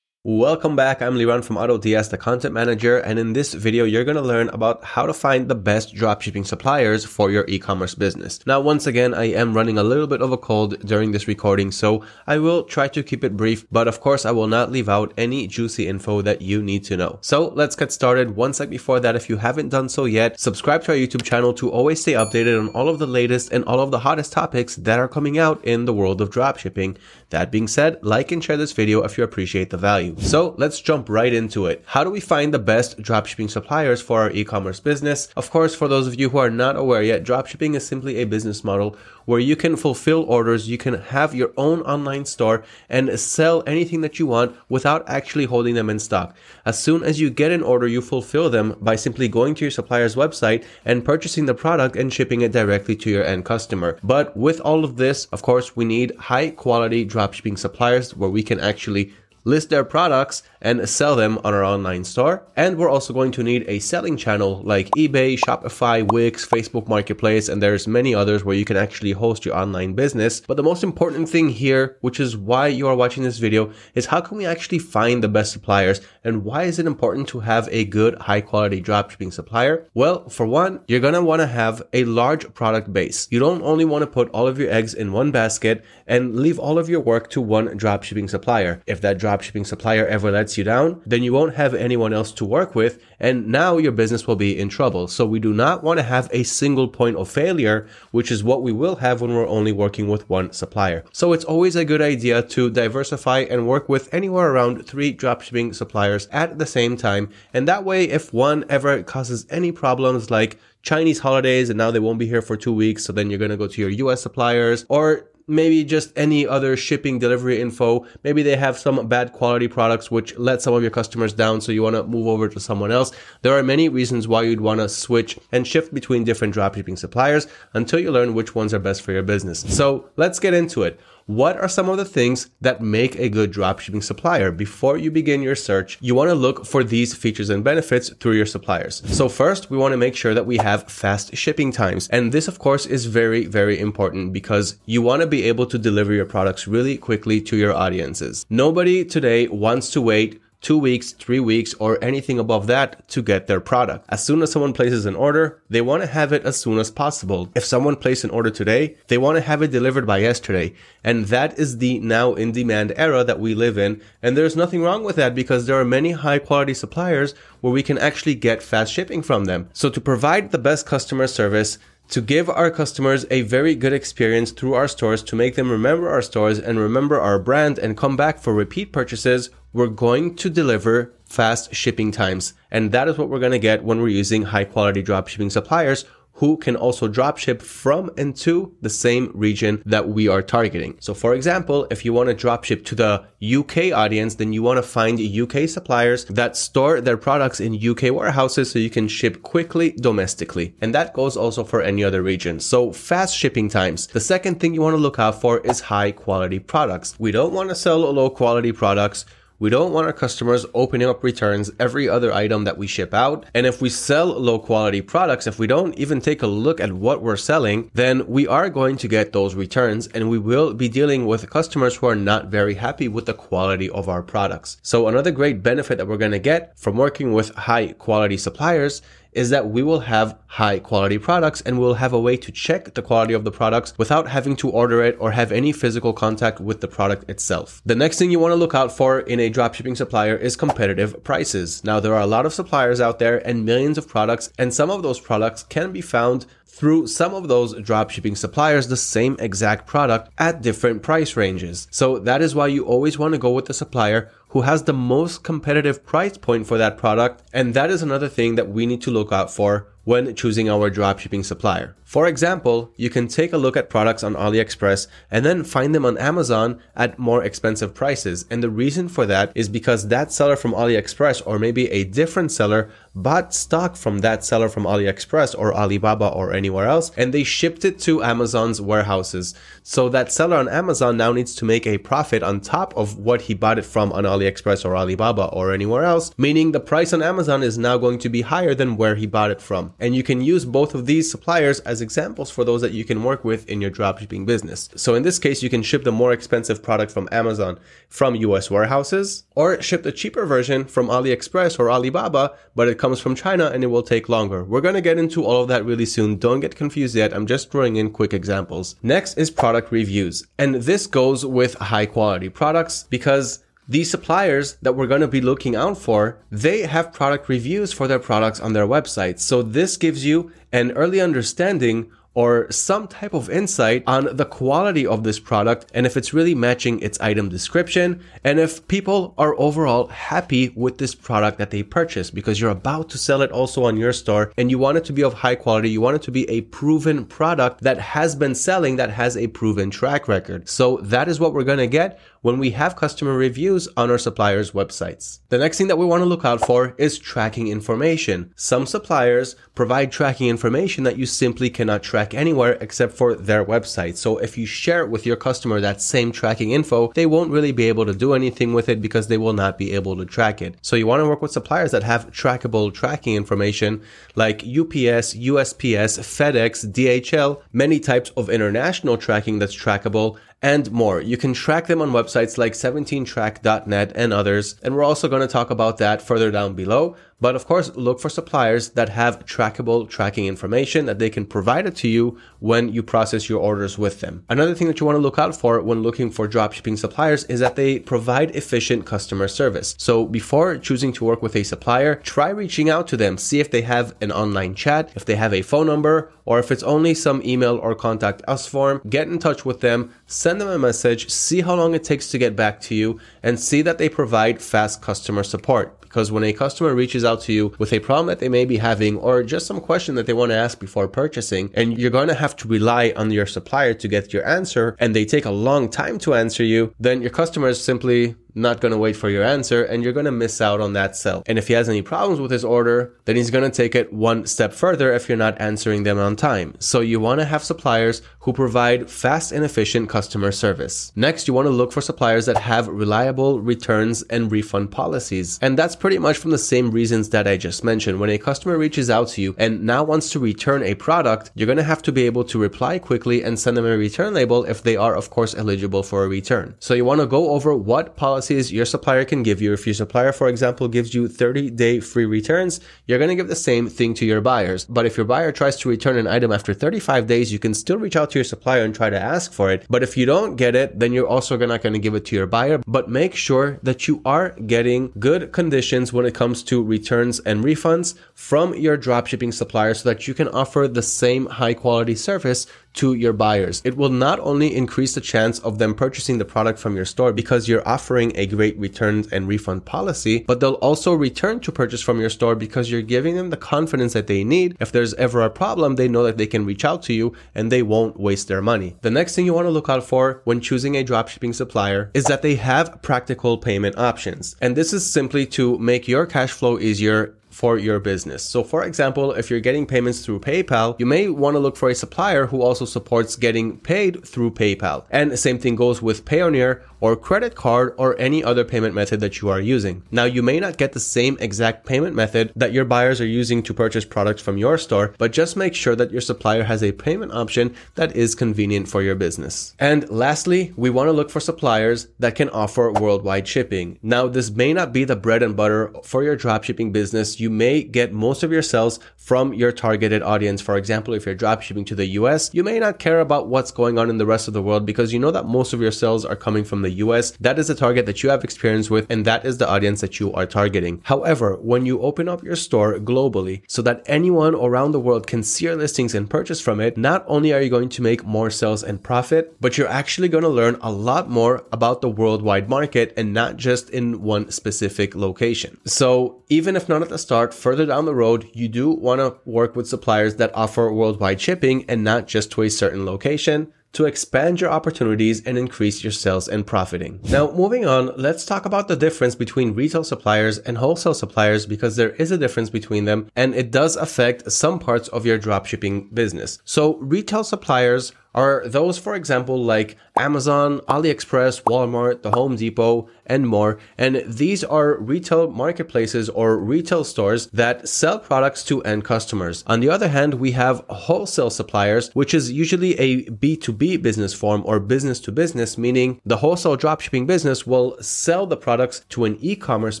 Welcome 0.24 0.74
back. 0.74 1.00
I'm 1.00 1.14
Liran 1.14 1.44
from 1.44 1.54
AutoDS, 1.54 2.10
the 2.10 2.18
content 2.18 2.52
manager. 2.52 2.98
And 2.98 3.20
in 3.20 3.34
this 3.34 3.54
video, 3.54 3.84
you're 3.84 4.04
to 4.04 4.20
learn 4.20 4.48
about 4.48 4.82
how 4.82 5.06
to 5.06 5.14
find 5.14 5.46
the 5.46 5.54
best 5.54 5.94
dropshipping 5.94 6.44
suppliers 6.44 7.04
for 7.04 7.30
your 7.30 7.44
e-commerce 7.46 7.94
business. 7.94 8.44
Now, 8.44 8.58
once 8.58 8.88
again, 8.88 9.14
I 9.14 9.26
am 9.26 9.54
running 9.54 9.78
a 9.78 9.84
little 9.84 10.08
bit 10.08 10.20
of 10.20 10.32
a 10.32 10.36
cold 10.36 10.80
during 10.80 11.12
this 11.12 11.28
recording, 11.28 11.70
so 11.70 12.04
I 12.26 12.38
will 12.38 12.64
try 12.64 12.88
to 12.88 13.02
keep 13.04 13.22
it 13.22 13.36
brief, 13.36 13.64
but 13.70 13.86
of 13.86 14.00
course, 14.00 14.26
I 14.26 14.32
will 14.32 14.48
not 14.48 14.72
leave 14.72 14.88
out 14.88 15.14
any 15.16 15.46
juicy 15.46 15.86
info 15.86 16.20
that 16.22 16.42
you 16.42 16.64
need 16.64 16.82
to 16.86 16.96
know. 16.96 17.20
So 17.20 17.50
let's 17.54 17.76
get 17.76 17.92
started. 17.92 18.34
One 18.34 18.52
sec 18.52 18.68
before 18.70 18.98
that, 18.98 19.14
if 19.14 19.28
you 19.28 19.36
haven't 19.36 19.68
done 19.68 19.88
so 19.88 20.04
yet, 20.04 20.40
subscribe 20.40 20.82
to 20.84 20.92
our 20.92 20.98
YouTube 20.98 21.22
channel 21.22 21.54
to 21.54 21.70
always 21.70 22.00
stay 22.00 22.14
updated 22.14 22.58
on 22.58 22.70
all 22.70 22.88
of 22.88 22.98
the 22.98 23.06
latest 23.06 23.52
and 23.52 23.64
all 23.66 23.78
of 23.78 23.92
the 23.92 24.00
hottest 24.00 24.32
topics 24.32 24.74
that 24.74 24.98
are 24.98 25.06
coming 25.06 25.38
out 25.38 25.64
in 25.64 25.84
the 25.84 25.94
world 25.94 26.20
of 26.20 26.30
dropshipping. 26.30 26.96
That 27.30 27.52
being 27.52 27.68
said, 27.68 27.98
like 28.02 28.32
and 28.32 28.42
share 28.42 28.56
this 28.56 28.72
video 28.72 29.04
if 29.04 29.16
you 29.16 29.22
appreciate 29.22 29.70
the 29.70 29.76
value. 29.76 30.07
So 30.16 30.54
let's 30.56 30.80
jump 30.80 31.08
right 31.08 31.32
into 31.32 31.66
it. 31.66 31.82
How 31.86 32.04
do 32.04 32.10
we 32.10 32.20
find 32.20 32.54
the 32.54 32.58
best 32.58 32.98
dropshipping 32.98 33.50
suppliers 33.50 34.00
for 34.00 34.22
our 34.22 34.30
e-commerce 34.30 34.80
business? 34.80 35.28
Of 35.36 35.50
course, 35.50 35.74
for 35.74 35.88
those 35.88 36.06
of 36.06 36.18
you 36.18 36.30
who 36.30 36.38
are 36.38 36.50
not 36.50 36.76
aware 36.76 37.02
yet, 37.02 37.24
dropshipping 37.24 37.74
is 37.74 37.86
simply 37.86 38.16
a 38.16 38.24
business 38.24 38.64
model 38.64 38.96
where 39.24 39.40
you 39.40 39.56
can 39.56 39.76
fulfill 39.76 40.22
orders, 40.22 40.70
you 40.70 40.78
can 40.78 40.94
have 40.94 41.34
your 41.34 41.52
own 41.58 41.82
online 41.82 42.24
store 42.24 42.64
and 42.88 43.20
sell 43.20 43.62
anything 43.66 44.00
that 44.00 44.18
you 44.18 44.26
want 44.26 44.56
without 44.70 45.06
actually 45.06 45.44
holding 45.44 45.74
them 45.74 45.90
in 45.90 45.98
stock. 45.98 46.34
As 46.64 46.82
soon 46.82 47.02
as 47.02 47.20
you 47.20 47.28
get 47.28 47.52
an 47.52 47.62
order, 47.62 47.86
you 47.86 48.00
fulfill 48.00 48.48
them 48.48 48.74
by 48.80 48.96
simply 48.96 49.28
going 49.28 49.54
to 49.56 49.64
your 49.64 49.70
supplier's 49.70 50.14
website 50.14 50.64
and 50.84 51.04
purchasing 51.04 51.44
the 51.44 51.52
product 51.52 51.94
and 51.94 52.10
shipping 52.10 52.40
it 52.40 52.52
directly 52.52 52.96
to 52.96 53.10
your 53.10 53.24
end 53.24 53.44
customer. 53.44 53.98
But 54.02 54.34
with 54.34 54.60
all 54.60 54.82
of 54.82 54.96
this, 54.96 55.26
of 55.26 55.42
course, 55.42 55.76
we 55.76 55.84
need 55.84 56.16
high 56.16 56.48
quality 56.48 57.04
dropshipping 57.04 57.58
suppliers 57.58 58.16
where 58.16 58.30
we 58.30 58.42
can 58.42 58.60
actually 58.60 59.12
list 59.44 59.70
their 59.70 59.84
products 59.84 60.42
and 60.60 60.88
sell 60.88 61.16
them 61.16 61.38
on 61.44 61.54
our 61.54 61.64
online 61.64 62.04
store. 62.04 62.44
And 62.56 62.76
we're 62.76 62.90
also 62.90 63.12
going 63.12 63.32
to 63.32 63.42
need 63.42 63.64
a 63.68 63.78
selling 63.78 64.16
channel 64.16 64.62
like 64.64 64.90
eBay, 64.96 65.38
Shopify, 65.38 66.10
Wix, 66.10 66.46
Facebook 66.46 66.88
Marketplace, 66.88 67.48
and 67.48 67.62
there's 67.62 67.86
many 67.86 68.14
others 68.14 68.44
where 68.44 68.56
you 68.56 68.64
can 68.64 68.76
actually 68.76 69.12
host 69.12 69.44
your 69.44 69.56
online 69.56 69.94
business. 69.94 70.40
But 70.40 70.56
the 70.56 70.62
most 70.62 70.82
important 70.82 71.28
thing 71.28 71.48
here, 71.48 71.96
which 72.00 72.20
is 72.20 72.36
why 72.36 72.68
you 72.68 72.86
are 72.88 72.96
watching 72.96 73.22
this 73.22 73.38
video, 73.38 73.72
is 73.94 74.06
how 74.06 74.20
can 74.20 74.38
we 74.38 74.46
actually 74.46 74.78
find 74.78 75.22
the 75.22 75.28
best 75.28 75.52
suppliers 75.52 76.00
and 76.24 76.44
why 76.44 76.64
is 76.64 76.78
it 76.78 76.86
important 76.86 77.28
to 77.28 77.40
have 77.40 77.68
a 77.70 77.84
good 77.84 78.14
high 78.18 78.40
quality 78.40 78.82
dropshipping 78.82 79.32
supplier? 79.32 79.86
Well, 79.94 80.28
for 80.28 80.46
one, 80.46 80.80
you're 80.88 81.00
going 81.00 81.14
to 81.14 81.22
want 81.22 81.40
to 81.40 81.46
have 81.46 81.82
a 81.92 82.04
large 82.04 82.52
product 82.54 82.92
base. 82.92 83.28
You 83.30 83.38
don't 83.38 83.62
only 83.62 83.84
want 83.84 84.02
to 84.02 84.06
put 84.06 84.28
all 84.30 84.46
of 84.46 84.58
your 84.58 84.70
eggs 84.70 84.94
in 84.94 85.12
one 85.12 85.30
basket 85.30 85.84
and 86.06 86.36
leave 86.36 86.58
all 86.58 86.78
of 86.78 86.88
your 86.88 87.00
work 87.00 87.30
to 87.30 87.40
one 87.40 87.68
dropshipping 87.68 88.28
supplier. 88.28 88.82
If 88.86 89.00
that 89.02 89.18
dropshipping 89.28 89.66
supplier 89.66 90.06
ever 90.06 90.30
lets 90.30 90.56
you 90.56 90.64
down, 90.64 91.02
then 91.04 91.22
you 91.22 91.32
won't 91.32 91.54
have 91.54 91.74
anyone 91.74 92.12
else 92.12 92.32
to 92.32 92.44
work 92.44 92.74
with. 92.74 93.02
And 93.20 93.48
now 93.48 93.78
your 93.78 93.92
business 93.92 94.26
will 94.26 94.36
be 94.36 94.58
in 94.58 94.68
trouble. 94.68 95.08
So 95.08 95.26
we 95.26 95.40
do 95.40 95.52
not 95.52 95.82
want 95.82 95.98
to 95.98 96.04
have 96.04 96.28
a 96.32 96.44
single 96.44 96.88
point 96.88 97.16
of 97.16 97.28
failure, 97.28 97.88
which 98.10 98.30
is 98.30 98.44
what 98.44 98.62
we 98.62 98.72
will 98.72 98.96
have 98.96 99.20
when 99.20 99.34
we're 99.34 99.46
only 99.48 99.72
working 99.72 100.08
with 100.08 100.28
one 100.30 100.52
supplier. 100.52 101.04
So 101.12 101.32
it's 101.32 101.44
always 101.44 101.76
a 101.76 101.84
good 101.84 102.00
idea 102.00 102.42
to 102.42 102.70
diversify 102.70 103.40
and 103.40 103.66
work 103.66 103.88
with 103.88 104.12
anywhere 104.14 104.50
around 104.50 104.86
three 104.86 105.14
dropshipping 105.14 105.74
suppliers 105.74 106.28
at 106.32 106.58
the 106.58 106.66
same 106.66 106.96
time. 106.96 107.30
And 107.52 107.68
that 107.68 107.84
way, 107.84 108.04
if 108.04 108.32
one 108.32 108.64
ever 108.68 109.02
causes 109.02 109.46
any 109.50 109.72
problems 109.72 110.30
like 110.30 110.58
Chinese 110.82 111.18
holidays 111.18 111.68
and 111.68 111.76
now 111.76 111.90
they 111.90 111.98
won't 111.98 112.18
be 112.18 112.26
here 112.26 112.40
for 112.42 112.56
two 112.56 112.72
weeks. 112.72 113.04
So 113.04 113.12
then 113.12 113.30
you're 113.30 113.38
going 113.38 113.50
to 113.50 113.56
go 113.56 113.66
to 113.66 113.80
your 113.80 113.90
US 113.90 114.22
suppliers 114.22 114.86
or 114.88 115.28
maybe 115.48 115.82
just 115.82 116.12
any 116.16 116.46
other 116.46 116.76
shipping 116.76 117.18
delivery 117.18 117.60
info. 117.60 118.06
Maybe 118.22 118.42
they 118.42 118.56
have 118.56 118.78
some 118.78 119.08
bad 119.08 119.32
quality 119.32 119.66
products 119.66 120.10
which 120.10 120.36
let 120.38 120.62
some 120.62 120.74
of 120.74 120.82
your 120.82 120.90
customers 120.90 121.32
down, 121.32 121.60
so 121.60 121.72
you 121.72 121.82
want 121.82 121.96
to 121.96 122.04
move 122.04 122.26
over 122.26 122.48
to 122.48 122.60
someone 122.60 122.92
else. 122.92 123.10
There 123.42 123.58
are 123.58 123.62
many 123.62 123.88
reasons 123.88 124.28
why 124.28 124.42
you'd 124.42 124.60
want 124.60 124.80
to 124.80 124.88
switch 124.88 125.38
and 125.50 125.66
shift 125.66 125.92
between 125.94 126.24
different 126.24 126.54
dropshipping 126.54 126.98
suppliers 126.98 127.46
until 127.74 127.98
you 127.98 128.12
learn 128.12 128.34
which 128.34 128.54
ones 128.54 128.74
are 128.74 128.78
best 128.78 129.02
for 129.02 129.12
your 129.12 129.22
business. 129.22 129.64
So 129.74 130.08
let's 130.16 130.38
get 130.38 130.54
into 130.54 130.82
it. 130.82 131.00
What 131.28 131.58
are 131.58 131.68
some 131.68 131.90
of 131.90 131.98
the 131.98 132.06
things 132.06 132.48
that 132.62 132.80
make 132.80 133.14
a 133.16 133.28
good 133.28 133.52
dropshipping 133.52 134.02
supplier? 134.02 134.50
Before 134.50 134.96
you 134.96 135.10
begin 135.10 135.42
your 135.42 135.56
search, 135.56 135.98
you 136.00 136.14
want 136.14 136.30
to 136.30 136.34
look 136.34 136.64
for 136.64 136.82
these 136.82 137.14
features 137.14 137.50
and 137.50 137.62
benefits 137.62 138.08
through 138.08 138.32
your 138.32 138.46
suppliers. 138.46 139.02
So 139.14 139.28
first, 139.28 139.68
we 139.68 139.76
want 139.76 139.92
to 139.92 139.98
make 139.98 140.16
sure 140.16 140.32
that 140.32 140.46
we 140.46 140.56
have 140.56 140.84
fast 140.84 141.36
shipping 141.36 141.70
times. 141.70 142.08
And 142.08 142.32
this, 142.32 142.48
of 142.48 142.58
course, 142.58 142.86
is 142.86 143.04
very, 143.04 143.44
very 143.44 143.78
important 143.78 144.32
because 144.32 144.78
you 144.86 145.02
want 145.02 145.20
to 145.20 145.26
be 145.26 145.42
able 145.42 145.66
to 145.66 145.76
deliver 145.76 146.14
your 146.14 146.24
products 146.24 146.66
really 146.66 146.96
quickly 146.96 147.42
to 147.42 147.58
your 147.58 147.74
audiences. 147.74 148.46
Nobody 148.48 149.04
today 149.04 149.48
wants 149.48 149.90
to 149.90 150.00
wait 150.00 150.40
two 150.60 150.78
weeks, 150.78 151.12
three 151.12 151.40
weeks, 151.40 151.74
or 151.74 152.02
anything 152.02 152.38
above 152.38 152.66
that 152.66 153.06
to 153.08 153.22
get 153.22 153.46
their 153.46 153.60
product. 153.60 154.04
As 154.08 154.24
soon 154.24 154.42
as 154.42 154.50
someone 154.50 154.72
places 154.72 155.06
an 155.06 155.14
order, 155.14 155.62
they 155.68 155.80
want 155.80 156.02
to 156.02 156.08
have 156.08 156.32
it 156.32 156.44
as 156.44 156.60
soon 156.60 156.78
as 156.78 156.90
possible. 156.90 157.48
If 157.54 157.64
someone 157.64 157.96
placed 157.96 158.24
an 158.24 158.30
order 158.30 158.50
today, 158.50 158.96
they 159.06 159.18
want 159.18 159.36
to 159.36 159.42
have 159.42 159.62
it 159.62 159.70
delivered 159.70 160.06
by 160.06 160.18
yesterday. 160.18 160.74
And 161.04 161.26
that 161.26 161.58
is 161.58 161.78
the 161.78 161.98
now 162.00 162.34
in 162.34 162.52
demand 162.52 162.92
era 162.96 163.24
that 163.24 163.40
we 163.40 163.54
live 163.54 163.78
in. 163.78 164.00
And 164.22 164.36
there's 164.36 164.56
nothing 164.56 164.82
wrong 164.82 165.04
with 165.04 165.16
that 165.16 165.34
because 165.34 165.66
there 165.66 165.78
are 165.78 165.84
many 165.84 166.12
high 166.12 166.38
quality 166.38 166.74
suppliers 166.74 167.34
where 167.60 167.72
we 167.72 167.82
can 167.82 167.98
actually 167.98 168.34
get 168.34 168.62
fast 168.62 168.92
shipping 168.92 169.22
from 169.22 169.44
them. 169.44 169.68
So 169.72 169.90
to 169.90 170.00
provide 170.00 170.50
the 170.50 170.58
best 170.58 170.86
customer 170.86 171.26
service, 171.26 171.78
to 172.08 172.20
give 172.20 172.48
our 172.48 172.70
customers 172.70 173.26
a 173.30 173.42
very 173.42 173.74
good 173.74 173.92
experience 173.92 174.50
through 174.50 174.74
our 174.74 174.88
stores, 174.88 175.22
to 175.24 175.36
make 175.36 175.54
them 175.54 175.70
remember 175.70 176.08
our 176.08 176.22
stores 176.22 176.58
and 176.58 176.78
remember 176.78 177.20
our 177.20 177.38
brand 177.38 177.78
and 177.78 177.96
come 177.96 178.16
back 178.16 178.38
for 178.38 178.54
repeat 178.54 178.92
purchases, 178.92 179.50
we're 179.72 179.86
going 179.86 180.34
to 180.36 180.48
deliver 180.48 181.12
fast 181.26 181.74
shipping 181.74 182.10
times. 182.10 182.54
And 182.70 182.92
that 182.92 183.08
is 183.08 183.18
what 183.18 183.28
we're 183.28 183.38
going 183.38 183.52
to 183.52 183.58
get 183.58 183.84
when 183.84 184.00
we're 184.00 184.08
using 184.08 184.42
high 184.42 184.64
quality 184.64 185.02
dropshipping 185.02 185.52
suppliers 185.52 186.06
who 186.38 186.56
can 186.56 186.76
also 186.76 187.08
dropship 187.08 187.60
from 187.60 188.10
and 188.16 188.34
to 188.36 188.72
the 188.80 188.90
same 188.90 189.30
region 189.34 189.82
that 189.84 190.08
we 190.08 190.28
are 190.28 190.42
targeting. 190.42 190.96
So 191.00 191.12
for 191.14 191.34
example, 191.34 191.86
if 191.90 192.04
you 192.04 192.12
want 192.12 192.28
to 192.28 192.46
dropship 192.46 192.84
to 192.86 192.94
the 192.94 193.24
UK 193.58 193.92
audience, 193.92 194.36
then 194.36 194.52
you 194.52 194.62
want 194.62 194.78
to 194.78 194.82
find 194.82 195.20
UK 195.20 195.68
suppliers 195.68 196.24
that 196.26 196.56
store 196.56 197.00
their 197.00 197.16
products 197.16 197.58
in 197.60 197.74
UK 197.74 198.12
warehouses 198.12 198.70
so 198.70 198.78
you 198.78 198.90
can 198.90 199.08
ship 199.08 199.42
quickly 199.42 199.92
domestically. 199.92 200.74
And 200.80 200.94
that 200.94 201.12
goes 201.12 201.36
also 201.36 201.64
for 201.64 201.82
any 201.82 202.04
other 202.04 202.22
region. 202.22 202.60
So 202.60 202.92
fast 202.92 203.36
shipping 203.36 203.68
times. 203.68 204.06
The 204.06 204.20
second 204.20 204.60
thing 204.60 204.74
you 204.74 204.82
want 204.82 204.94
to 204.94 205.02
look 205.02 205.18
out 205.18 205.40
for 205.40 205.58
is 205.60 205.80
high 205.80 206.12
quality 206.12 206.60
products. 206.60 207.16
We 207.18 207.32
don't 207.32 207.52
want 207.52 207.68
to 207.70 207.74
sell 207.74 207.98
low 207.98 208.30
quality 208.30 208.70
products. 208.70 209.24
We 209.60 209.70
don't 209.70 209.92
want 209.92 210.06
our 210.06 210.12
customers 210.12 210.64
opening 210.72 211.08
up 211.08 211.24
returns 211.24 211.68
every 211.80 212.08
other 212.08 212.32
item 212.32 212.62
that 212.62 212.78
we 212.78 212.86
ship 212.86 213.12
out. 213.12 213.44
And 213.52 213.66
if 213.66 213.82
we 213.82 213.90
sell 213.90 214.26
low 214.26 214.60
quality 214.60 215.00
products, 215.00 215.48
if 215.48 215.58
we 215.58 215.66
don't 215.66 215.98
even 215.98 216.20
take 216.20 216.42
a 216.42 216.46
look 216.46 216.78
at 216.78 216.92
what 216.92 217.22
we're 217.22 217.36
selling, 217.36 217.90
then 217.92 218.24
we 218.28 218.46
are 218.46 218.70
going 218.70 218.96
to 218.98 219.08
get 219.08 219.32
those 219.32 219.56
returns 219.56 220.06
and 220.06 220.30
we 220.30 220.38
will 220.38 220.74
be 220.74 220.88
dealing 220.88 221.26
with 221.26 221.50
customers 221.50 221.96
who 221.96 222.06
are 222.06 222.14
not 222.14 222.46
very 222.46 222.74
happy 222.74 223.08
with 223.08 223.26
the 223.26 223.34
quality 223.34 223.90
of 223.90 224.08
our 224.08 224.22
products. 224.22 224.76
So 224.82 225.08
another 225.08 225.32
great 225.32 225.60
benefit 225.60 225.98
that 225.98 226.06
we're 226.06 226.18
going 226.18 226.30
to 226.30 226.38
get 226.38 226.78
from 226.78 226.96
working 226.96 227.32
with 227.32 227.52
high 227.56 227.94
quality 227.94 228.36
suppliers 228.36 229.02
is 229.32 229.50
that 229.50 229.68
we 229.68 229.82
will 229.82 230.00
have 230.00 230.38
high 230.46 230.78
quality 230.78 231.18
products 231.18 231.60
and 231.60 231.78
we'll 231.78 231.94
have 231.94 232.12
a 232.12 232.20
way 232.20 232.36
to 232.36 232.50
check 232.50 232.94
the 232.94 233.02
quality 233.02 233.34
of 233.34 233.44
the 233.44 233.50
products 233.50 233.94
without 233.98 234.28
having 234.28 234.56
to 234.56 234.70
order 234.70 235.02
it 235.02 235.16
or 235.20 235.32
have 235.32 235.52
any 235.52 235.72
physical 235.72 236.12
contact 236.12 236.60
with 236.60 236.80
the 236.80 236.88
product 236.88 237.28
itself. 237.28 237.82
The 237.84 237.94
next 237.94 238.18
thing 238.18 238.30
you 238.30 238.38
want 238.38 238.52
to 238.52 238.56
look 238.56 238.74
out 238.74 238.90
for 238.90 239.20
in 239.20 239.40
a 239.40 239.50
dropshipping 239.50 239.96
supplier 239.96 240.36
is 240.36 240.56
competitive 240.56 241.22
prices. 241.22 241.84
Now, 241.84 242.00
there 242.00 242.14
are 242.14 242.22
a 242.22 242.26
lot 242.26 242.46
of 242.46 242.54
suppliers 242.54 243.00
out 243.00 243.18
there 243.18 243.46
and 243.46 243.64
millions 243.64 243.98
of 243.98 244.08
products, 244.08 244.50
and 244.58 244.72
some 244.72 244.90
of 244.90 245.02
those 245.02 245.20
products 245.20 245.62
can 245.62 245.92
be 245.92 246.00
found 246.00 246.46
through 246.68 247.06
some 247.06 247.34
of 247.34 247.48
those 247.48 247.74
dropshipping 247.74 248.36
suppliers 248.36 248.86
the 248.86 248.96
same 248.96 249.36
exact 249.40 249.86
product 249.86 250.30
at 250.38 250.62
different 250.62 251.02
price 251.02 251.36
ranges. 251.36 251.88
So 251.90 252.18
that 252.20 252.42
is 252.42 252.54
why 252.54 252.68
you 252.68 252.84
always 252.84 253.18
want 253.18 253.32
to 253.32 253.38
go 253.38 253.50
with 253.50 253.64
the 253.64 253.74
supplier 253.74 254.30
who 254.50 254.60
has 254.62 254.84
the 254.84 254.92
most 254.92 255.42
competitive 255.42 256.04
price 256.06 256.38
point 256.38 256.66
for 256.66 256.78
that 256.78 256.96
product. 256.96 257.42
And 257.52 257.74
that 257.74 257.90
is 257.90 258.02
another 258.02 258.28
thing 258.28 258.54
that 258.54 258.68
we 258.68 258.86
need 258.86 259.02
to 259.02 259.10
look 259.10 259.32
out 259.32 259.50
for 259.50 259.88
when 260.08 260.34
choosing 260.34 260.70
our 260.70 260.90
dropshipping 260.90 261.44
supplier. 261.44 261.94
For 262.02 262.26
example, 262.26 262.90
you 262.96 263.10
can 263.10 263.28
take 263.28 263.52
a 263.52 263.58
look 263.58 263.76
at 263.76 263.90
products 263.90 264.24
on 264.24 264.32
AliExpress 264.34 265.06
and 265.30 265.44
then 265.44 265.62
find 265.62 265.94
them 265.94 266.06
on 266.06 266.16
Amazon 266.16 266.80
at 266.96 267.18
more 267.18 267.44
expensive 267.44 267.92
prices. 267.92 268.46
And 268.50 268.62
the 268.62 268.70
reason 268.70 269.10
for 269.10 269.26
that 269.26 269.52
is 269.54 269.68
because 269.68 270.08
that 270.08 270.32
seller 270.32 270.56
from 270.56 270.72
AliExpress 270.72 271.42
or 271.44 271.58
maybe 271.58 271.90
a 271.90 272.04
different 272.04 272.50
seller 272.50 272.90
bought 273.14 273.52
stock 273.52 273.96
from 273.96 274.20
that 274.20 274.42
seller 274.42 274.70
from 274.70 274.84
AliExpress 274.84 275.54
or 275.58 275.74
Alibaba 275.74 276.28
or 276.28 276.54
anywhere 276.54 276.86
else 276.86 277.10
and 277.14 277.34
they 277.34 277.44
shipped 277.44 277.84
it 277.84 277.98
to 277.98 278.22
Amazon's 278.22 278.80
warehouses. 278.80 279.54
So 279.82 280.08
that 280.08 280.32
seller 280.32 280.56
on 280.56 280.70
Amazon 280.70 281.18
now 281.18 281.32
needs 281.32 281.54
to 281.56 281.66
make 281.66 281.86
a 281.86 281.98
profit 281.98 282.42
on 282.42 282.62
top 282.62 282.96
of 282.96 283.18
what 283.18 283.42
he 283.42 283.52
bought 283.52 283.78
it 283.78 283.84
from 283.84 284.12
on 284.12 284.24
AliExpress 284.24 284.86
or 284.86 284.96
Alibaba 284.96 285.48
or 285.52 285.74
anywhere 285.74 286.04
else, 286.04 286.32
meaning 286.38 286.72
the 286.72 286.80
price 286.80 287.12
on 287.12 287.22
Amazon 287.22 287.62
is 287.62 287.76
now 287.76 287.98
going 287.98 288.18
to 288.20 288.30
be 288.30 288.40
higher 288.40 288.74
than 288.74 288.96
where 288.96 289.16
he 289.16 289.26
bought 289.26 289.50
it 289.50 289.60
from. 289.60 289.92
And 289.98 290.14
you 290.14 290.22
can 290.22 290.40
use 290.40 290.64
both 290.64 290.94
of 290.94 291.06
these 291.06 291.30
suppliers 291.30 291.80
as 291.80 292.00
examples 292.00 292.50
for 292.50 292.64
those 292.64 292.80
that 292.82 292.92
you 292.92 293.04
can 293.04 293.24
work 293.24 293.44
with 293.44 293.68
in 293.68 293.80
your 293.80 293.90
dropshipping 293.90 294.46
business. 294.46 294.88
So 294.96 295.14
in 295.14 295.22
this 295.22 295.38
case, 295.38 295.62
you 295.62 295.70
can 295.70 295.82
ship 295.82 296.04
the 296.04 296.12
more 296.12 296.32
expensive 296.32 296.82
product 296.82 297.10
from 297.10 297.28
Amazon 297.32 297.78
from 298.08 298.34
US 298.36 298.70
warehouses 298.70 299.44
or 299.54 299.80
ship 299.82 300.02
the 300.02 300.12
cheaper 300.12 300.46
version 300.46 300.84
from 300.84 301.08
AliExpress 301.08 301.78
or 301.78 301.90
Alibaba, 301.90 302.54
but 302.74 302.88
it 302.88 302.98
comes 302.98 303.20
from 303.20 303.34
China 303.34 303.66
and 303.66 303.82
it 303.82 303.88
will 303.88 304.02
take 304.02 304.28
longer. 304.28 304.62
We're 304.64 304.80
going 304.80 304.94
to 304.94 305.00
get 305.00 305.18
into 305.18 305.44
all 305.44 305.62
of 305.62 305.68
that 305.68 305.84
really 305.84 306.06
soon. 306.06 306.36
Don't 306.36 306.60
get 306.60 306.76
confused 306.76 307.14
yet. 307.14 307.34
I'm 307.34 307.46
just 307.46 307.70
throwing 307.70 307.96
in 307.96 308.10
quick 308.10 308.32
examples. 308.32 308.96
Next 309.02 309.36
is 309.36 309.50
product 309.50 309.90
reviews. 309.90 310.46
And 310.58 310.76
this 310.76 311.06
goes 311.06 311.44
with 311.44 311.74
high 311.74 312.06
quality 312.06 312.48
products 312.48 313.04
because 313.10 313.64
these 313.88 314.10
suppliers 314.10 314.76
that 314.82 314.94
we're 314.94 315.06
going 315.06 315.22
to 315.22 315.28
be 315.28 315.40
looking 315.40 315.74
out 315.74 315.96
for, 315.96 316.38
they 316.50 316.82
have 316.82 317.12
product 317.12 317.48
reviews 317.48 317.92
for 317.92 318.06
their 318.06 318.18
products 318.18 318.60
on 318.60 318.74
their 318.74 318.86
website. 318.86 319.40
So 319.40 319.62
this 319.62 319.96
gives 319.96 320.26
you 320.26 320.52
an 320.72 320.92
early 320.92 321.20
understanding 321.20 322.10
or 322.38 322.70
some 322.70 323.08
type 323.08 323.34
of 323.34 323.50
insight 323.50 324.04
on 324.06 324.36
the 324.36 324.44
quality 324.44 325.04
of 325.04 325.24
this 325.24 325.40
product 325.40 325.90
and 325.92 326.06
if 326.06 326.16
it's 326.16 326.32
really 326.32 326.54
matching 326.54 327.00
its 327.00 327.18
item 327.20 327.48
description 327.48 328.22
and 328.44 328.60
if 328.60 328.86
people 328.86 329.34
are 329.36 329.58
overall 329.58 330.06
happy 330.06 330.68
with 330.76 330.98
this 330.98 331.14
product 331.14 331.58
that 331.58 331.70
they 331.70 331.82
purchased 331.82 332.34
because 332.34 332.60
you're 332.60 332.70
about 332.70 333.10
to 333.10 333.18
sell 333.18 333.42
it 333.42 333.50
also 333.50 333.84
on 333.84 333.96
your 333.96 334.12
store 334.12 334.52
and 334.56 334.70
you 334.70 334.78
want 334.78 334.96
it 334.96 335.04
to 335.04 335.12
be 335.12 335.22
of 335.22 335.34
high 335.34 335.56
quality. 335.56 335.90
You 335.90 336.00
want 336.00 336.16
it 336.16 336.22
to 336.22 336.30
be 336.30 336.48
a 336.48 336.60
proven 336.60 337.24
product 337.24 337.82
that 337.82 337.98
has 337.98 338.36
been 338.36 338.54
selling, 338.54 338.96
that 338.96 339.10
has 339.10 339.36
a 339.36 339.48
proven 339.48 339.90
track 339.90 340.28
record. 340.28 340.68
So 340.68 340.98
that 340.98 341.28
is 341.28 341.40
what 341.40 341.54
we're 341.54 341.64
going 341.64 341.78
to 341.78 341.86
get 341.86 342.20
when 342.42 342.58
we 342.58 342.70
have 342.70 342.96
customer 342.96 343.36
reviews 343.36 343.88
on 343.96 344.10
our 344.10 344.18
suppliers' 344.18 344.70
websites. 344.70 345.40
The 345.48 345.58
next 345.58 345.78
thing 345.78 345.88
that 345.88 345.98
we 345.98 346.06
want 346.06 346.20
to 346.20 346.26
look 346.26 346.44
out 346.44 346.60
for 346.64 346.94
is 346.98 347.18
tracking 347.18 347.68
information. 347.68 348.52
Some 348.56 348.86
suppliers 348.86 349.56
provide 349.74 350.12
tracking 350.12 350.48
information 350.48 351.04
that 351.04 351.18
you 351.18 351.26
simply 351.26 351.68
cannot 351.68 352.02
track 352.02 352.27
anywhere 352.34 352.78
except 352.80 353.12
for 353.12 353.34
their 353.34 353.64
website. 353.64 354.16
So 354.16 354.38
if 354.38 354.56
you 354.56 354.66
share 354.66 355.06
with 355.06 355.26
your 355.26 355.36
customer 355.36 355.80
that 355.80 356.00
same 356.00 356.32
tracking 356.32 356.72
info, 356.72 357.12
they 357.12 357.26
won't 357.26 357.50
really 357.50 357.72
be 357.72 357.88
able 357.88 358.06
to 358.06 358.14
do 358.14 358.34
anything 358.34 358.74
with 358.74 358.88
it 358.88 359.00
because 359.00 359.28
they 359.28 359.38
will 359.38 359.52
not 359.52 359.78
be 359.78 359.92
able 359.92 360.16
to 360.16 360.24
track 360.24 360.62
it. 360.62 360.76
So 360.82 360.96
you 360.96 361.06
want 361.06 361.20
to 361.20 361.28
work 361.28 361.42
with 361.42 361.52
suppliers 361.52 361.90
that 361.92 362.02
have 362.02 362.30
trackable 362.30 362.92
tracking 362.92 363.34
information 363.34 364.02
like 364.34 364.62
UPS, 364.62 365.34
USPS, 365.34 366.18
FedEx, 366.20 366.90
DHL, 366.92 367.62
many 367.72 368.00
types 368.00 368.30
of 368.36 368.50
international 368.50 369.16
tracking 369.16 369.58
that's 369.58 369.76
trackable 369.76 370.38
and 370.60 370.90
more. 370.90 371.20
You 371.20 371.36
can 371.36 371.54
track 371.54 371.86
them 371.86 372.02
on 372.02 372.10
websites 372.10 372.58
like 372.58 372.72
17track.net 372.72 374.12
and 374.14 374.32
others, 374.32 374.74
and 374.82 374.94
we're 374.94 375.04
also 375.04 375.28
going 375.28 375.42
to 375.42 375.48
talk 375.48 375.70
about 375.70 375.98
that 375.98 376.20
further 376.20 376.50
down 376.50 376.74
below. 376.74 377.16
But 377.40 377.54
of 377.54 377.66
course, 377.66 377.94
look 377.94 378.18
for 378.18 378.28
suppliers 378.28 378.90
that 378.90 379.10
have 379.10 379.46
trackable 379.46 380.08
tracking 380.08 380.46
information 380.46 381.06
that 381.06 381.20
they 381.20 381.30
can 381.30 381.46
provide 381.46 381.86
it 381.86 381.94
to 381.96 382.08
you 382.08 382.36
when 382.58 382.92
you 382.92 383.02
process 383.02 383.48
your 383.48 383.60
orders 383.60 383.96
with 383.96 384.20
them. 384.20 384.44
Another 384.48 384.74
thing 384.74 384.88
that 384.88 384.98
you 384.98 385.06
want 385.06 385.16
to 385.16 385.22
look 385.22 385.38
out 385.38 385.54
for 385.54 385.80
when 385.80 386.02
looking 386.02 386.30
for 386.30 386.48
dropshipping 386.48 386.98
suppliers 386.98 387.44
is 387.44 387.60
that 387.60 387.76
they 387.76 388.00
provide 388.00 388.56
efficient 388.56 389.06
customer 389.06 389.46
service. 389.46 389.94
So 389.98 390.24
before 390.24 390.78
choosing 390.78 391.12
to 391.12 391.24
work 391.24 391.40
with 391.40 391.54
a 391.54 391.62
supplier, 391.62 392.16
try 392.16 392.48
reaching 392.48 392.90
out 392.90 393.06
to 393.08 393.16
them, 393.16 393.38
see 393.38 393.60
if 393.60 393.70
they 393.70 393.82
have 393.82 394.16
an 394.20 394.32
online 394.32 394.74
chat, 394.74 395.12
if 395.14 395.24
they 395.24 395.36
have 395.36 395.54
a 395.54 395.62
phone 395.62 395.86
number, 395.86 396.32
or 396.44 396.58
if 396.58 396.72
it's 396.72 396.82
only 396.82 397.14
some 397.14 397.40
email 397.44 397.76
or 397.76 397.94
contact 397.94 398.42
us 398.48 398.66
form, 398.66 399.00
get 399.08 399.28
in 399.28 399.38
touch 399.38 399.64
with 399.64 399.80
them, 399.80 400.12
send 400.26 400.60
them 400.60 400.68
a 400.68 400.78
message, 400.78 401.30
see 401.30 401.60
how 401.60 401.74
long 401.74 401.94
it 401.94 402.02
takes 402.02 402.30
to 402.30 402.38
get 402.38 402.56
back 402.56 402.80
to 402.80 402.94
you, 402.96 403.20
and 403.44 403.60
see 403.60 403.82
that 403.82 403.98
they 403.98 404.08
provide 404.08 404.60
fast 404.60 405.00
customer 405.00 405.44
support 405.44 405.97
because 406.08 406.32
when 406.32 406.42
a 406.42 406.52
customer 406.52 406.94
reaches 406.94 407.24
out 407.24 407.40
to 407.42 407.52
you 407.52 407.74
with 407.78 407.92
a 407.92 408.00
problem 408.00 408.26
that 408.26 408.38
they 408.38 408.48
may 408.48 408.64
be 408.64 408.78
having 408.78 409.16
or 409.18 409.42
just 409.42 409.66
some 409.66 409.80
question 409.80 410.14
that 410.14 410.26
they 410.26 410.32
want 410.32 410.50
to 410.50 410.56
ask 410.56 410.80
before 410.80 411.06
purchasing 411.06 411.70
and 411.74 411.98
you're 411.98 412.10
going 412.10 412.28
to 412.28 412.34
have 412.34 412.56
to 412.56 412.66
rely 412.66 413.12
on 413.16 413.30
your 413.30 413.46
supplier 413.46 413.94
to 413.94 414.08
get 414.08 414.32
your 414.32 414.46
answer 414.46 414.96
and 414.98 415.14
they 415.14 415.24
take 415.24 415.44
a 415.44 415.50
long 415.50 415.88
time 415.88 416.18
to 416.18 416.34
answer 416.34 416.64
you, 416.64 416.94
then 416.98 417.20
your 417.20 417.30
customer 417.30 417.68
is 417.68 417.82
simply 417.82 418.34
not 418.54 418.80
going 418.80 418.92
to 418.92 418.98
wait 418.98 419.16
for 419.16 419.30
your 419.30 419.44
answer 419.44 419.84
and 419.84 420.02
you're 420.02 420.12
going 420.12 420.26
to 420.26 420.32
miss 420.32 420.60
out 420.60 420.80
on 420.80 420.92
that 420.94 421.16
sell. 421.16 421.42
And 421.46 421.58
if 421.58 421.68
he 421.68 421.74
has 421.74 421.88
any 421.88 422.02
problems 422.02 422.40
with 422.40 422.50
his 422.50 422.64
order, 422.64 423.14
then 423.24 423.36
he's 423.36 423.50
going 423.50 423.64
to 423.64 423.76
take 423.76 423.94
it 423.94 424.12
one 424.12 424.46
step 424.46 424.72
further 424.72 425.12
if 425.12 425.28
you're 425.28 425.38
not 425.38 425.60
answering 425.60 426.02
them 426.02 426.18
on 426.18 426.36
time. 426.36 426.74
So 426.78 427.00
you 427.00 427.20
want 427.20 427.40
to 427.40 427.46
have 427.46 427.62
suppliers 427.62 428.22
who 428.40 428.52
provide 428.52 429.10
fast 429.10 429.52
and 429.52 429.64
efficient 429.64 430.08
customer 430.08 430.52
service. 430.52 431.12
Next, 431.14 431.46
you 431.46 431.54
want 431.54 431.66
to 431.66 431.70
look 431.70 431.92
for 431.92 432.00
suppliers 432.00 432.46
that 432.46 432.56
have 432.56 432.88
reliable 432.88 433.60
returns 433.60 434.22
and 434.24 434.50
refund 434.50 434.90
policies. 434.90 435.58
And 435.60 435.78
that's 435.78 435.96
pretty 435.96 436.18
much 436.18 436.38
from 436.38 436.50
the 436.50 436.58
same 436.58 436.90
reasons 436.90 437.30
that 437.30 437.46
I 437.46 437.56
just 437.56 437.84
mentioned. 437.84 438.20
When 438.20 438.30
a 438.30 438.38
customer 438.38 438.78
reaches 438.78 439.10
out 439.10 439.28
to 439.28 439.42
you 439.42 439.54
and 439.58 439.84
now 439.84 440.02
wants 440.02 440.30
to 440.30 440.38
return 440.38 440.82
a 440.82 440.94
product, 440.94 441.50
you're 441.54 441.66
going 441.66 441.76
to 441.76 441.84
have 441.84 442.02
to 442.02 442.12
be 442.12 442.24
able 442.24 442.44
to 442.44 442.58
reply 442.58 442.98
quickly 442.98 443.42
and 443.42 443.58
send 443.58 443.76
them 443.76 443.86
a 443.86 443.96
return 443.96 444.34
label 444.34 444.64
if 444.64 444.82
they 444.82 444.96
are, 444.96 445.14
of 445.14 445.30
course, 445.30 445.54
eligible 445.54 446.02
for 446.02 446.24
a 446.24 446.28
return. 446.28 446.74
So 446.78 446.94
you 446.94 447.04
want 447.04 447.20
to 447.20 447.26
go 447.26 447.50
over 447.50 447.74
what 447.74 448.16
policy 448.16 448.47
policies 448.48 448.72
your 448.72 448.86
supplier 448.86 449.24
can 449.24 449.42
give 449.42 449.60
you. 449.60 449.72
If 449.72 449.86
your 449.86 449.94
supplier, 449.94 450.32
for 450.32 450.48
example, 450.48 450.88
gives 450.88 451.14
you 451.14 451.28
30 451.28 451.70
day 451.70 452.00
free 452.00 452.26
returns, 452.26 452.80
you're 453.06 453.18
going 453.18 453.30
to 453.30 453.36
give 453.36 453.48
the 453.48 453.56
same 453.56 453.88
thing 453.88 454.14
to 454.14 454.24
your 454.24 454.40
buyers. 454.40 454.86
But 454.88 455.06
if 455.06 455.16
your 455.16 455.26
buyer 455.26 455.52
tries 455.52 455.76
to 455.78 455.88
return 455.88 456.16
an 456.16 456.26
item 456.26 456.52
after 456.52 456.74
35 456.74 457.26
days, 457.26 457.52
you 457.52 457.58
can 457.58 457.74
still 457.74 457.98
reach 457.98 458.16
out 458.16 458.30
to 458.30 458.38
your 458.38 458.44
supplier 458.44 458.84
and 458.84 458.94
try 458.94 459.10
to 459.10 459.20
ask 459.20 459.52
for 459.52 459.70
it. 459.70 459.84
But 459.90 460.02
if 460.02 460.16
you 460.16 460.26
don't 460.26 460.56
get 460.56 460.74
it, 460.74 460.98
then 460.98 461.12
you're 461.12 461.28
also 461.28 461.56
not 461.56 461.82
going 461.82 461.92
to 461.92 461.98
give 461.98 462.14
it 462.14 462.24
to 462.26 462.36
your 462.36 462.46
buyer. 462.46 462.80
But 462.86 463.08
make 463.08 463.34
sure 463.34 463.78
that 463.82 464.08
you 464.08 464.20
are 464.24 464.50
getting 464.66 465.12
good 465.18 465.52
conditions 465.52 466.12
when 466.12 466.26
it 466.26 466.34
comes 466.34 466.62
to 466.64 466.82
returns 466.82 467.40
and 467.40 467.64
refunds 467.64 468.14
from 468.34 468.74
your 468.74 468.96
dropshipping 468.96 469.52
supplier 469.52 469.94
so 469.94 470.08
that 470.08 470.26
you 470.26 470.34
can 470.34 470.48
offer 470.48 470.88
the 470.88 471.02
same 471.02 471.46
high 471.46 471.74
quality 471.74 472.14
service 472.14 472.66
to 472.94 473.14
your 473.14 473.32
buyers. 473.32 473.80
It 473.84 473.96
will 473.96 474.10
not 474.10 474.40
only 474.40 474.74
increase 474.74 475.14
the 475.14 475.20
chance 475.20 475.58
of 475.60 475.78
them 475.78 475.94
purchasing 475.94 476.38
the 476.38 476.44
product 476.44 476.78
from 476.78 476.96
your 476.96 477.04
store 477.04 477.32
because 477.32 477.68
you're 477.68 477.86
offering 477.86 478.32
a 478.34 478.46
great 478.46 478.78
returns 478.78 479.28
and 479.28 479.46
refund 479.46 479.84
policy, 479.84 480.44
but 480.46 480.60
they'll 480.60 480.74
also 480.74 481.14
return 481.14 481.60
to 481.60 481.72
purchase 481.72 482.02
from 482.02 482.20
your 482.20 482.30
store 482.30 482.54
because 482.54 482.90
you're 482.90 483.02
giving 483.02 483.36
them 483.36 483.50
the 483.50 483.56
confidence 483.56 484.12
that 484.12 484.26
they 484.26 484.44
need. 484.44 484.76
If 484.80 484.92
there's 484.92 485.14
ever 485.14 485.42
a 485.42 485.50
problem, 485.50 485.96
they 485.96 486.08
know 486.08 486.24
that 486.24 486.38
they 486.38 486.46
can 486.46 486.64
reach 486.64 486.84
out 486.84 487.02
to 487.04 487.12
you 487.12 487.34
and 487.54 487.70
they 487.70 487.82
won't 487.82 488.18
waste 488.18 488.48
their 488.48 488.62
money. 488.62 488.96
The 489.02 489.10
next 489.10 489.34
thing 489.34 489.46
you 489.46 489.54
want 489.54 489.66
to 489.66 489.70
look 489.70 489.88
out 489.88 490.04
for 490.04 490.40
when 490.44 490.60
choosing 490.60 490.96
a 490.96 491.04
dropshipping 491.04 491.54
supplier 491.54 492.10
is 492.14 492.24
that 492.24 492.42
they 492.42 492.56
have 492.56 493.00
practical 493.02 493.58
payment 493.58 493.98
options. 493.98 494.56
And 494.60 494.76
this 494.76 494.92
is 494.92 495.10
simply 495.10 495.46
to 495.46 495.78
make 495.78 496.08
your 496.08 496.26
cash 496.26 496.50
flow 496.50 496.78
easier 496.78 497.34
for 497.58 497.76
your 497.76 497.98
business. 497.98 498.44
So 498.44 498.62
for 498.62 498.84
example, 498.84 499.32
if 499.32 499.50
you're 499.50 499.58
getting 499.58 499.84
payments 499.84 500.24
through 500.24 500.38
PayPal, 500.38 500.94
you 501.00 501.06
may 501.06 501.28
want 501.28 501.56
to 501.56 501.58
look 501.58 501.76
for 501.76 501.88
a 501.88 501.94
supplier 501.94 502.46
who 502.46 502.62
also 502.62 502.84
supports 502.84 503.34
getting 503.34 503.78
paid 503.78 504.24
through 504.24 504.52
PayPal. 504.52 505.04
And 505.10 505.32
the 505.32 505.36
same 505.36 505.58
thing 505.58 505.74
goes 505.74 506.00
with 506.00 506.24
Payoneer 506.24 506.82
or 507.00 507.16
credit 507.16 507.54
card 507.54 507.94
or 507.96 508.18
any 508.18 508.42
other 508.42 508.64
payment 508.64 508.94
method 508.94 509.20
that 509.20 509.40
you 509.40 509.48
are 509.48 509.60
using. 509.60 510.02
Now, 510.10 510.24
you 510.24 510.42
may 510.42 510.60
not 510.60 510.78
get 510.78 510.92
the 510.92 511.00
same 511.00 511.36
exact 511.40 511.86
payment 511.86 512.14
method 512.14 512.52
that 512.56 512.72
your 512.72 512.84
buyers 512.84 513.20
are 513.20 513.26
using 513.26 513.62
to 513.62 513.74
purchase 513.74 514.04
products 514.04 514.42
from 514.42 514.58
your 514.58 514.78
store, 514.78 515.14
but 515.18 515.32
just 515.32 515.56
make 515.56 515.74
sure 515.74 515.96
that 515.96 516.10
your 516.10 516.20
supplier 516.20 516.64
has 516.64 516.82
a 516.82 516.92
payment 516.92 517.32
option 517.32 517.74
that 517.94 518.14
is 518.16 518.34
convenient 518.34 518.88
for 518.88 519.02
your 519.02 519.14
business. 519.14 519.74
And 519.78 520.08
lastly, 520.10 520.72
we 520.76 520.90
want 520.90 521.08
to 521.08 521.12
look 521.12 521.30
for 521.30 521.40
suppliers 521.40 522.08
that 522.18 522.34
can 522.34 522.48
offer 522.50 522.92
worldwide 522.92 523.46
shipping. 523.46 523.98
Now, 524.02 524.26
this 524.26 524.50
may 524.50 524.72
not 524.72 524.92
be 524.92 525.04
the 525.04 525.16
bread 525.16 525.42
and 525.42 525.56
butter 525.56 525.92
for 526.04 526.22
your 526.22 526.36
dropshipping 526.36 526.92
business. 526.92 527.40
You 527.40 527.50
may 527.50 527.82
get 527.82 528.12
most 528.12 528.42
of 528.42 528.52
your 528.52 528.62
sales 528.62 529.00
from 529.28 529.52
your 529.52 529.70
targeted 529.70 530.22
audience. 530.22 530.62
For 530.62 530.78
example, 530.78 531.12
if 531.12 531.26
you're 531.26 531.34
dropshipping 531.34 531.84
to 531.88 531.94
the 531.94 532.06
US, 532.20 532.48
you 532.54 532.64
may 532.64 532.78
not 532.78 532.98
care 532.98 533.20
about 533.20 533.46
what's 533.46 533.70
going 533.70 533.98
on 533.98 534.08
in 534.08 534.16
the 534.16 534.24
rest 534.24 534.48
of 534.48 534.54
the 534.54 534.62
world 534.62 534.86
because 534.86 535.12
you 535.12 535.18
know 535.18 535.30
that 535.30 535.44
most 535.44 535.74
of 535.74 535.82
your 535.82 535.92
sales 535.92 536.24
are 536.24 536.34
coming 536.34 536.64
from 536.64 536.80
the 536.80 536.92
US. 537.04 537.32
That 537.32 537.58
is 537.58 537.68
the 537.68 537.74
target 537.74 538.06
that 538.06 538.22
you 538.22 538.30
have 538.30 538.42
experience 538.42 538.88
with, 538.88 539.06
and 539.10 539.26
that 539.26 539.44
is 539.44 539.58
the 539.58 539.68
audience 539.68 540.00
that 540.00 540.18
you 540.18 540.32
are 540.32 540.46
targeting. 540.46 541.02
However, 541.04 541.58
when 541.60 541.84
you 541.84 542.00
open 542.00 542.26
up 542.26 542.42
your 542.42 542.56
store 542.56 542.98
globally 542.98 543.60
so 543.68 543.82
that 543.82 544.02
anyone 544.06 544.54
around 544.54 544.92
the 544.92 545.00
world 545.06 545.26
can 545.26 545.42
see 545.42 545.66
your 545.66 545.76
listings 545.76 546.14
and 546.14 546.30
purchase 546.30 546.62
from 546.62 546.80
it, 546.80 546.96
not 546.96 547.22
only 547.26 547.52
are 547.52 547.60
you 547.60 547.68
going 547.68 547.90
to 547.90 548.00
make 548.00 548.24
more 548.24 548.48
sales 548.48 548.82
and 548.82 549.04
profit, 549.04 549.60
but 549.60 549.76
you're 549.76 549.88
actually 549.88 550.30
going 550.30 550.44
to 550.44 550.48
learn 550.48 550.78
a 550.80 550.90
lot 550.90 551.28
more 551.28 551.66
about 551.70 552.00
the 552.00 552.08
worldwide 552.08 552.70
market 552.70 553.12
and 553.14 553.34
not 553.34 553.58
just 553.58 553.90
in 553.90 554.22
one 554.22 554.50
specific 554.50 555.14
location. 555.14 555.78
So 555.84 556.42
even 556.48 556.76
if 556.76 556.88
not 556.88 557.02
at 557.02 557.10
the 557.10 557.18
start, 557.18 557.52
further 557.52 557.84
down 557.84 558.06
the 558.06 558.14
road, 558.14 558.48
you 558.54 558.68
do 558.68 558.88
want 558.88 559.17
to 559.18 559.38
work 559.44 559.76
with 559.76 559.88
suppliers 559.88 560.36
that 560.36 560.54
offer 560.54 560.92
worldwide 560.92 561.40
shipping 561.40 561.84
and 561.88 562.02
not 562.02 562.26
just 562.26 562.50
to 562.52 562.62
a 562.62 562.70
certain 562.70 563.04
location 563.04 563.72
to 563.92 564.04
expand 564.04 564.60
your 564.60 564.70
opportunities 564.70 565.44
and 565.44 565.56
increase 565.56 566.04
your 566.04 566.12
sales 566.12 566.46
and 566.46 566.66
profiting. 566.66 567.20
Now, 567.24 567.50
moving 567.50 567.86
on, 567.86 568.12
let's 568.16 568.44
talk 568.44 568.66
about 568.66 568.86
the 568.86 568.96
difference 568.96 569.34
between 569.34 569.74
retail 569.74 570.04
suppliers 570.04 570.58
and 570.58 570.78
wholesale 570.78 571.14
suppliers 571.14 571.66
because 571.66 571.96
there 571.96 572.10
is 572.10 572.30
a 572.30 572.38
difference 572.38 572.70
between 572.70 573.06
them 573.06 573.30
and 573.34 573.54
it 573.54 573.70
does 573.70 573.96
affect 573.96 574.52
some 574.52 574.78
parts 574.78 575.08
of 575.08 575.24
your 575.24 575.38
dropshipping 575.38 576.14
business. 576.14 576.60
So, 576.64 576.96
retail 576.96 577.44
suppliers 577.44 578.12
are 578.34 578.62
those, 578.66 578.98
for 578.98 579.14
example, 579.14 579.64
like 579.64 579.96
Amazon, 580.18 580.80
AliExpress, 580.88 581.62
Walmart, 581.62 582.22
the 582.22 582.30
Home 582.32 582.56
Depot, 582.56 583.08
and 583.28 583.46
more. 583.46 583.78
And 583.96 584.22
these 584.26 584.64
are 584.64 584.96
retail 584.98 585.50
marketplaces 585.50 586.28
or 586.28 586.58
retail 586.58 587.04
stores 587.04 587.46
that 587.48 587.88
sell 587.88 588.18
products 588.18 588.64
to 588.64 588.82
end 588.82 589.04
customers. 589.04 589.62
On 589.66 589.80
the 589.80 589.90
other 589.90 590.08
hand, 590.08 590.34
we 590.34 590.52
have 590.52 590.84
wholesale 590.88 591.50
suppliers, 591.50 592.10
which 592.14 592.34
is 592.34 592.50
usually 592.50 592.98
a 592.98 593.24
B2B 593.24 594.02
business 594.02 594.34
form 594.34 594.62
or 594.64 594.80
business 594.80 595.20
to 595.20 595.32
business, 595.32 595.78
meaning 595.78 596.20
the 596.24 596.38
wholesale 596.38 596.76
dropshipping 596.76 597.26
business 597.26 597.66
will 597.66 597.96
sell 598.00 598.46
the 598.46 598.56
products 598.56 599.04
to 599.10 599.24
an 599.24 599.36
e-commerce 599.40 600.00